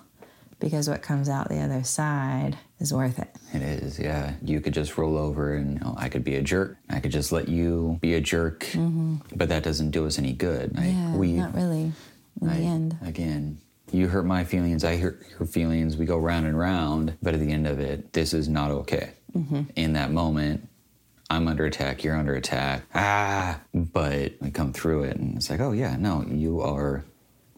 because 0.60 0.90
what 0.90 1.02
comes 1.02 1.30
out 1.30 1.50
the 1.50 1.60
other 1.60 1.84
side 1.84 2.58
is 2.80 2.94
worth 2.94 3.20
it. 3.20 3.30
It 3.54 3.62
is, 3.62 4.00
yeah. 4.00 4.34
You 4.42 4.60
could 4.62 4.74
just 4.74 4.98
roll 4.98 5.18
over 5.18 5.54
and 5.54 5.74
you 5.76 5.80
know, 5.80 5.96
I 5.98 6.10
could 6.10 6.24
be 6.24 6.36
a 6.36 6.42
jerk. 6.42 6.78
I 6.90 7.00
could 7.00 7.12
just 7.12 7.32
let 7.32 7.48
you 7.48 7.98
be 8.02 8.16
a 8.16 8.22
jerk, 8.22 8.68
but 9.36 9.50
that 9.50 9.64
doesn't 9.64 9.92
do 9.92 10.06
us 10.08 10.18
any 10.18 10.34
good. 10.34 10.76
Like, 10.76 10.88
Yeah, 10.88 11.16
we, 11.16 11.34
not 11.34 11.54
really 11.54 11.92
in 12.42 12.50
I- 12.50 12.58
the 12.58 12.64
end. 12.66 12.98
Again, 13.04 13.60
you 13.92 14.08
hurt 14.08 14.26
my 14.26 14.44
feelings, 14.44 14.84
I 14.84 14.98
hurt 14.98 15.24
your 15.38 15.48
feelings. 15.48 15.98
We 15.98 16.06
go 16.06 16.18
round 16.18 16.46
and 16.46 16.58
round, 16.58 17.18
but 17.22 17.34
at 17.34 17.40
the 17.40 17.52
end 17.52 17.68
of 17.68 17.80
it, 17.80 18.14
this 18.14 18.34
is 18.34 18.50
not 18.50 18.72
okay. 18.72 19.12
Mm-hmm. 19.36 19.64
In 19.76 19.94
that 19.94 20.12
moment, 20.12 20.68
I'm 21.30 21.48
under 21.48 21.66
attack, 21.66 22.04
you're 22.04 22.16
under 22.16 22.36
attack. 22.36 22.84
Ah, 22.94 23.60
but 23.74 24.34
we 24.42 24.52
come 24.52 24.74
through 24.74 25.04
it 25.04 25.18
and 25.18 25.38
it's 25.38 25.50
like, 25.50 25.60
oh, 25.60 25.72
yeah, 25.72 25.96
no, 25.98 26.24
you 26.28 26.62
are 26.62 27.04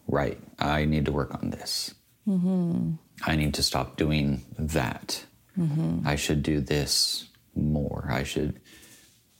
right. 0.06 0.38
I 0.58 0.84
need 0.84 1.04
to 1.06 1.12
work 1.12 1.34
on 1.34 1.50
this. 1.50 1.94
Mm-hmm. 2.26 2.92
I 3.26 3.36
need 3.36 3.54
to 3.54 3.62
stop 3.62 3.96
doing 3.96 4.44
that. 4.58 5.24
Mm-hmm. 5.58 6.06
I 6.06 6.16
should 6.16 6.42
do 6.42 6.60
this 6.60 7.28
more. 7.54 8.06
I 8.10 8.22
should, 8.22 8.60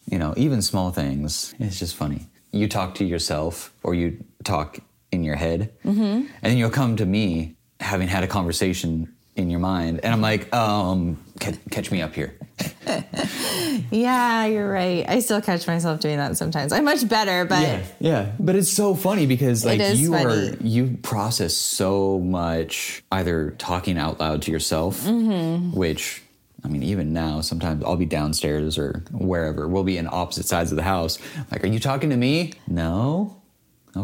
you 0.07 0.19
know, 0.19 0.35
even 0.37 0.63
small 0.63 0.91
things. 0.91 1.55
It's 1.59 1.79
just 1.79 1.97
funny. 1.97 2.27
You 2.53 2.69
talk 2.69 2.95
to 2.97 3.05
yourself 3.05 3.73
or 3.83 3.95
you 3.95 4.25
talk 4.43 4.79
in 5.13 5.25
your 5.25 5.37
head, 5.37 5.73
and 5.85 6.29
then 6.43 6.57
you'll 6.59 6.71
come 6.71 6.97
to 6.97 7.07
me 7.07 7.57
having 7.81 8.09
had 8.09 8.23
a 8.25 8.27
conversation 8.27 9.15
in 9.37 9.51
your 9.51 9.61
mind, 9.61 10.01
and 10.03 10.13
I'm 10.13 10.21
like, 10.21 10.53
um, 10.55 11.23
ca- 11.41 11.53
catch 11.71 11.91
me 11.91 12.03
up 12.03 12.15
here. 12.15 12.35
Yeah, 13.91 14.45
you're 14.47 14.71
right. 14.71 15.09
I 15.09 15.21
still 15.21 15.41
catch 15.41 15.67
myself 15.67 16.01
doing 16.01 16.17
that 16.19 16.37
sometimes. 16.37 16.73
I'm 16.73 16.85
much 16.85 17.09
better, 17.09 17.45
but 17.45 17.63
yeah. 17.63 17.83
yeah. 18.01 18.33
But 18.39 18.57
it's 18.57 18.71
so 18.71 18.95
funny 18.95 19.25
because 19.27 19.65
like 19.65 19.81
you 19.97 20.13
funny. 20.13 20.25
are 20.51 20.57
you 20.61 20.99
process 21.03 21.55
so 21.55 22.19
much 22.19 23.03
either 23.13 23.53
talking 23.53 23.97
out 23.99 24.19
loud 24.21 24.43
to 24.43 24.51
yourself, 24.51 25.01
Mm-hmm. 25.05 25.77
which 25.77 26.23
I 26.65 26.69
mean, 26.69 26.83
even 26.83 27.13
now, 27.13 27.41
sometimes 27.41 27.85
I'll 27.85 27.97
be 27.97 28.05
downstairs 28.05 28.77
or 28.79 29.05
wherever. 29.13 29.69
We'll 29.69 29.85
be 29.85 29.97
in 29.97 30.09
opposite 30.11 30.45
sides 30.47 30.73
of 30.73 30.77
the 30.77 30.83
house. 30.83 31.19
Like, 31.53 31.63
are 31.63 31.69
you 31.69 31.79
talking 31.79 32.11
to 32.11 32.17
me? 32.17 32.55
No. 32.67 33.38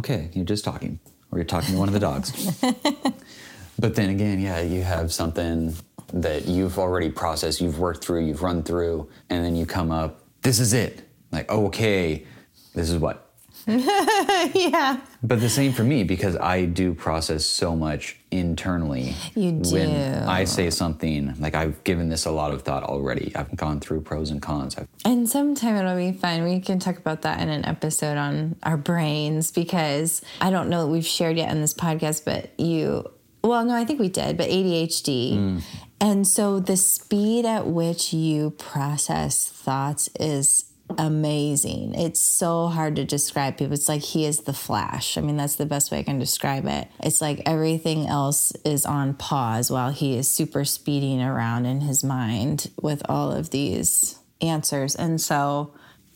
Okay, 0.05 0.29
you're 0.35 0.45
just 0.45 0.67
talking, 0.67 1.01
or 1.33 1.39
you're 1.39 1.47
talking 1.47 1.73
to 1.73 1.79
one 1.79 1.89
of 1.89 1.95
the 1.95 2.01
dogs. 2.01 2.61
but 3.79 3.95
then 3.95 4.11
again, 4.11 4.39
yeah, 4.39 4.61
you 4.61 4.83
have 4.83 5.11
something 5.11 5.75
that 6.13 6.45
you've 6.45 6.79
already 6.79 7.09
processed, 7.09 7.63
you've 7.63 7.79
worked 7.79 8.05
through, 8.05 8.27
you've 8.27 8.43
run 8.43 8.63
through, 8.63 9.09
and 9.31 9.43
then 9.43 9.57
you 9.57 9.65
come 9.65 9.91
up. 9.91 10.21
This 10.43 10.61
is 10.61 10.75
it. 10.75 11.09
Like, 11.33 11.51
okay, 11.51 12.27
this 12.75 12.91
is 12.91 12.99
what 12.99 13.24
yeah. 14.55 15.01
But 15.23 15.41
the 15.41 15.49
same 15.49 15.73
for 15.73 15.85
me 15.85 16.05
because 16.05 16.37
I 16.37 16.67
do 16.67 16.93
process 16.93 17.47
so 17.47 17.75
much 17.75 18.19
internally. 18.31 19.15
You 19.35 19.53
do. 19.53 19.75
When 19.75 19.91
I 20.25 20.45
say 20.45 20.69
something, 20.69 21.35
like 21.41 21.55
I've 21.55 21.83
given 21.85 22.11
this 22.11 22.27
a 22.27 22.31
lot 22.31 22.53
of 22.53 22.63
thought 22.63 22.83
already. 22.83 23.35
I've 23.35 23.57
gone 23.57 23.81
through 23.81 24.03
pros 24.03 24.31
and 24.31 24.43
cons. 24.43 24.77
I've, 24.77 24.89
And 25.05 25.29
sometime 25.29 25.77
it'll 25.77 25.97
be 25.97 26.13
fun. 26.13 26.45
We 26.45 26.61
can 26.61 26.79
talk 26.79 26.99
about 26.99 27.23
that 27.23 27.41
in 27.41 27.49
an 27.49 27.65
episode 27.65 28.19
on 28.19 28.57
our 28.63 28.77
brains 28.77 29.51
because 29.51 30.21
I 30.41 30.51
don't 30.51 30.69
know 30.69 30.85
that 30.85 30.93
we've 30.93 31.07
shared 31.07 31.39
yet 31.39 31.51
in 31.51 31.61
this 31.63 31.73
podcast, 31.75 32.25
but 32.25 32.59
you, 32.61 33.11
well, 33.43 33.65
no, 33.65 33.75
I 33.75 33.87
think 33.87 33.99
we 33.99 34.11
did, 34.11 34.37
but 34.37 34.51
ADHD. 34.51 35.37
Mm. 35.37 35.63
And 36.01 36.27
so 36.27 36.61
the 36.61 36.77
speed 36.77 37.47
at 37.47 37.67
which 37.67 38.13
you 38.13 38.51
process 38.51 39.49
thoughts 39.49 40.11
is 40.21 40.67
amazing. 40.99 41.95
It's 41.95 42.21
so 42.21 42.69
hard 42.69 42.97
to 42.97 43.05
describe 43.05 43.57
people. 43.57 43.75
It's 43.75 43.89
like 43.89 44.03
he 44.03 44.25
is 44.27 44.41
the 44.41 44.53
flash. 44.53 45.17
I 45.17 45.21
mean, 45.21 45.37
that's 45.37 45.57
the 45.57 45.67
best 45.67 45.91
way 45.91 45.99
I 45.99 46.03
can 46.03 46.19
describe 46.19 46.67
it. 46.67 46.89
It's 47.01 47.21
like 47.21 47.43
everything 47.47 48.07
else 48.07 48.53
is 48.65 48.87
on 48.87 49.15
pause 49.15 49.71
while 49.71 49.91
he 49.91 50.17
is 50.17 50.31
super 50.31 50.65
speeding 50.65 51.23
around 51.23 51.67
in 51.67 51.83
his 51.83 52.03
mind 52.05 52.71
with 52.81 53.03
all 53.09 53.33
of 53.33 53.51
these 53.51 54.19
answers. 54.41 54.95
And 54.95 55.21
so 55.21 55.75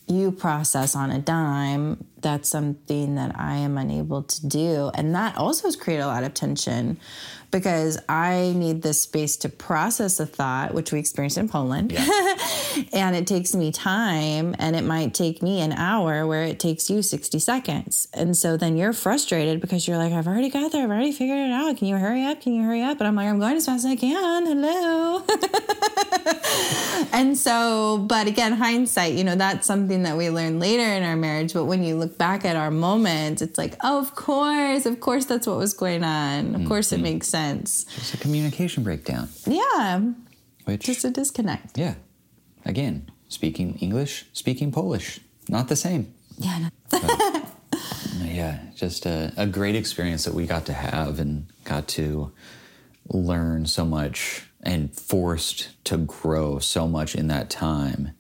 you 0.08 0.32
process 0.32 0.96
on 0.96 1.10
a 1.10 1.18
dime. 1.18 2.04
That's 2.20 2.48
something 2.48 3.14
that 3.16 3.38
I 3.38 3.56
am 3.56 3.76
unable 3.76 4.22
to 4.22 4.46
do. 4.46 4.90
And 4.94 5.14
that 5.14 5.36
also 5.36 5.68
has 5.68 5.76
created 5.76 6.02
a 6.02 6.06
lot 6.06 6.24
of 6.24 6.34
tension 6.34 6.98
because 7.51 7.99
I 8.09 8.53
need 8.55 8.82
this 8.82 9.03
space 9.03 9.36
to 9.38 9.49
process 9.49 10.20
a 10.20 10.26
thought, 10.26 10.74
which 10.74 10.92
we 10.92 10.99
experienced 10.99 11.38
in 11.38 11.49
Poland. 11.49 11.92
and 12.92 13.16
it 13.16 13.26
takes 13.26 13.55
me 13.55 13.72
time 13.72 14.55
and 14.59 14.76
it 14.76 14.84
might 14.84 15.14
take 15.14 15.42
me 15.42 15.61
an 15.61 15.72
hour 15.72 16.26
where 16.26 16.44
it 16.44 16.61
takes 16.61 16.90
you 16.90 17.01
60 17.01 17.38
seconds. 17.38 18.07
And 18.12 18.36
so 18.36 18.57
then 18.57 18.76
you're 18.76 18.92
frustrated 18.92 19.61
because 19.61 19.88
you're 19.88 19.96
like, 19.96 20.12
I've 20.12 20.26
already 20.26 20.51
got 20.51 20.72
there. 20.72 20.84
I've 20.84 20.90
already 20.90 21.12
figured 21.12 21.38
it 21.38 21.51
out. 21.51 21.76
Can 21.78 21.88
you 21.88 21.96
hurry 21.96 22.24
up? 22.24 22.40
Can 22.42 22.53
you 22.53 22.62
hurry 22.64 22.82
up? 22.82 22.99
And 22.99 23.09
I'm 23.09 23.16
like, 23.16 23.28
I'm 23.28 23.38
going 23.38 23.57
as 23.57 23.64
fast 23.64 23.86
as 23.86 23.92
I 23.92 23.96
can. 23.96 24.46
Hello. 24.46 25.24
and 27.12 27.36
so, 27.36 27.99
but 28.07 28.26
again, 28.26 28.53
hindsight, 28.53 29.14
you 29.14 29.24
know, 29.24 29.36
that's 29.36 29.66
something 29.66 30.03
that 30.03 30.18
we 30.18 30.28
learn 30.28 30.61
later 30.61 30.82
in 30.82 31.03
our 31.03 31.16
marriage. 31.16 31.55
But 31.55 31.64
when 31.64 31.82
you 31.82 31.96
look 31.96 32.18
back 32.18 32.44
at 32.44 32.57
our 32.57 32.70
moment, 32.70 33.40
it's 33.40 33.57
like, 33.57 33.74
oh, 33.82 33.99
of 33.99 34.14
course, 34.14 34.84
of 34.84 35.01
course, 35.01 35.24
that's 35.24 35.46
what 35.46 35.57
was 35.57 35.72
going 35.72 36.05
on. 36.05 36.55
Of 36.55 36.68
course, 36.68 36.92
it 36.92 36.96
mm-hmm. 36.96 37.05
makes 37.05 37.28
sense. 37.28 37.38
It's 37.47 38.14
a 38.14 38.16
communication 38.16 38.82
breakdown, 38.82 39.28
Yeah, 39.47 40.01
which, 40.64 40.84
just 40.84 41.05
a 41.05 41.11
disconnect. 41.11 41.78
yeah, 41.78 41.95
again, 42.64 43.11
speaking 43.28 43.76
English, 43.78 44.26
speaking 44.32 44.72
Polish, 44.72 45.20
not 45.49 45.68
the 45.68 45.76
same. 45.76 46.12
Yeah. 46.39 46.59
no. 46.59 46.68
Uh, 46.93 47.41
yeah, 48.24 48.59
just 48.74 49.07
a, 49.07 49.32
a 49.36 49.47
great 49.47 49.74
experience 49.74 50.24
that 50.24 50.34
we 50.34 50.47
got 50.47 50.66
to 50.66 50.72
have 50.72 51.18
and 51.20 51.47
got 51.64 51.89
to 51.89 52.32
learn 53.09 53.66
so 53.66 53.84
much 53.84 54.45
and 54.62 54.93
forced 54.95 55.68
to 55.84 55.97
grow 55.97 56.59
so 56.59 56.86
much 56.89 57.14
in 57.14 57.28
that 57.28 57.49
time 57.51 58.11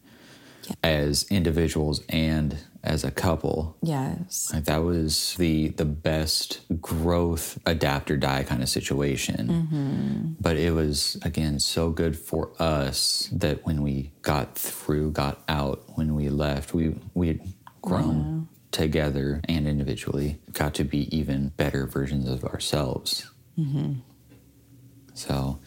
as 0.82 1.24
individuals 1.30 2.02
and 2.08 2.58
as 2.84 3.04
a 3.04 3.10
couple. 3.10 3.76
Yes. 3.82 4.50
Like 4.52 4.64
that 4.64 4.82
was 4.82 5.34
the 5.36 5.68
the 5.68 5.84
best 5.84 6.60
growth 6.80 7.58
adapt 7.66 8.10
or 8.10 8.16
die 8.16 8.44
kind 8.44 8.62
of 8.62 8.68
situation. 8.68 9.48
Mm-hmm. 9.48 10.32
But 10.40 10.56
it 10.56 10.72
was 10.72 11.18
again 11.22 11.58
so 11.58 11.90
good 11.90 12.16
for 12.16 12.52
us 12.58 13.28
that 13.32 13.66
when 13.66 13.82
we 13.82 14.12
got 14.22 14.56
through, 14.56 15.12
got 15.12 15.42
out, 15.48 15.82
when 15.96 16.14
we 16.14 16.28
left, 16.28 16.74
we 16.74 16.94
we 17.14 17.28
had 17.28 17.40
grown 17.82 18.48
together 18.70 19.40
and 19.48 19.66
individually, 19.66 20.38
got 20.52 20.74
to 20.74 20.84
be 20.84 21.14
even 21.16 21.48
better 21.50 21.86
versions 21.86 22.28
of 22.28 22.44
ourselves. 22.44 23.30
Mm-hmm. 23.58 23.94
So 25.14 25.58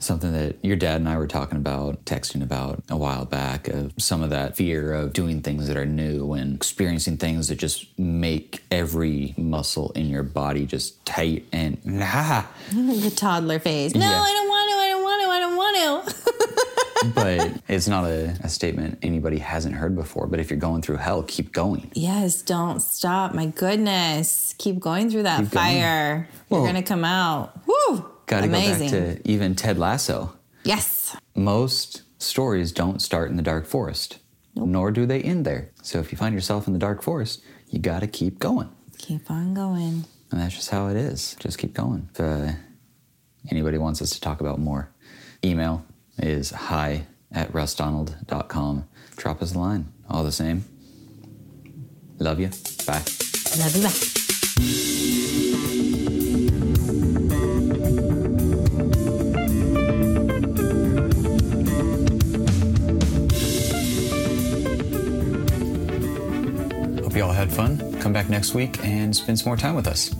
something 0.00 0.32
that 0.32 0.56
your 0.64 0.76
dad 0.76 0.96
and 0.96 1.08
I 1.08 1.16
were 1.18 1.26
talking 1.26 1.56
about, 1.58 2.04
texting 2.06 2.42
about 2.42 2.82
a 2.88 2.96
while 2.96 3.24
back 3.26 3.68
of 3.68 3.92
some 3.98 4.22
of 4.22 4.30
that 4.30 4.56
fear 4.56 4.92
of 4.92 5.12
doing 5.12 5.42
things 5.42 5.68
that 5.68 5.76
are 5.76 5.86
new 5.86 6.32
and 6.32 6.56
experiencing 6.56 7.16
things 7.18 7.48
that 7.48 7.56
just 7.56 7.86
make 7.98 8.62
every 8.70 9.34
muscle 9.36 9.90
in 9.92 10.08
your 10.08 10.22
body 10.22 10.66
just 10.66 11.04
tight 11.06 11.44
and 11.52 11.84
nah. 11.84 12.44
the 12.72 13.12
toddler 13.14 13.58
phase. 13.58 13.94
No, 13.94 14.00
Yeah. 14.00 14.20
I 14.22 14.32
don't 14.32 14.48
want 14.48 14.70
to. 14.70 14.76
I 14.76 14.88
don't 14.88 15.02
want 15.02 15.22
to. 15.22 15.28
I 15.28 15.38
don't 15.38 15.56
want 15.56 16.14
to. 16.14 17.10
but 17.14 17.62
it's 17.68 17.88
not 17.88 18.04
a, 18.04 18.36
a 18.42 18.48
statement 18.48 18.98
anybody 19.02 19.38
hasn't 19.38 19.74
heard 19.74 19.94
before. 19.94 20.26
But 20.26 20.40
if 20.40 20.50
you're 20.50 20.58
going 20.58 20.82
through 20.82 20.96
hell, 20.96 21.22
keep 21.22 21.52
going. 21.52 21.90
yes, 21.94 22.42
don't 22.42 22.80
stop. 22.80 23.34
My 23.34 23.46
goodness. 23.46 24.54
Keep 24.58 24.80
going 24.80 25.10
through 25.10 25.22
that 25.24 25.40
Keep 25.40 25.52
fire. 25.52 26.28
Well- 26.48 26.60
You're 26.62 26.72
going 26.72 26.82
to 26.82 26.88
come 26.88 27.04
out. 27.04 27.58
Woo. 27.66 28.09
Got 28.30 28.42
to 28.42 28.46
go 28.46 28.52
back 28.52 28.90
to 28.90 29.20
even 29.28 29.56
Ted 29.56 29.76
Lasso. 29.76 30.32
yes. 30.62 31.16
Most 31.34 32.02
stories 32.22 32.70
don't 32.70 33.02
start 33.02 33.28
in 33.28 33.36
the 33.36 33.42
dark 33.42 33.66
forest, 33.66 34.18
nor 34.54 34.92
do 34.92 35.04
they 35.04 35.20
end 35.20 35.44
there. 35.44 35.72
So 35.82 35.98
if 35.98 36.12
you 36.12 36.18
find 36.18 36.32
yourself 36.32 36.68
in 36.68 36.72
the 36.72 36.78
dark 36.78 37.02
forest, 37.02 37.42
you 37.70 37.80
got 37.80 38.00
to 38.00 38.06
keep 38.06 38.38
going. 38.38 38.70
Keep 38.98 39.32
on 39.32 39.52
going. 39.52 40.04
And 40.30 40.40
that's 40.40 40.54
just 40.54 40.70
how 40.70 40.86
it 40.86 40.96
is. 40.96 41.34
Just 41.40 41.58
keep 41.58 41.74
going. 41.74 42.08
If 42.14 42.20
uh, 42.20 42.52
anybody 43.50 43.78
wants 43.78 44.00
us 44.00 44.10
to 44.10 44.20
talk 44.20 44.40
about 44.40 44.60
more, 44.60 44.92
email 45.44 45.84
is 46.18 46.50
hi 46.52 47.06
at 47.32 47.52
russdonald.com. 47.52 48.86
Drop 49.16 49.42
us 49.42 49.56
a 49.56 49.58
line. 49.58 49.92
All 50.08 50.22
the 50.22 50.30
same. 50.30 50.64
Love 52.20 52.38
you. 52.38 52.50
Bye. 52.86 53.02
Love 53.58 53.74
you 53.74 53.82
back. 53.82 55.19
Come 68.10 68.14
back 68.14 68.28
next 68.28 68.54
week 68.54 68.84
and 68.84 69.14
spend 69.14 69.38
some 69.38 69.50
more 69.50 69.56
time 69.56 69.76
with 69.76 69.86
us. 69.86 70.12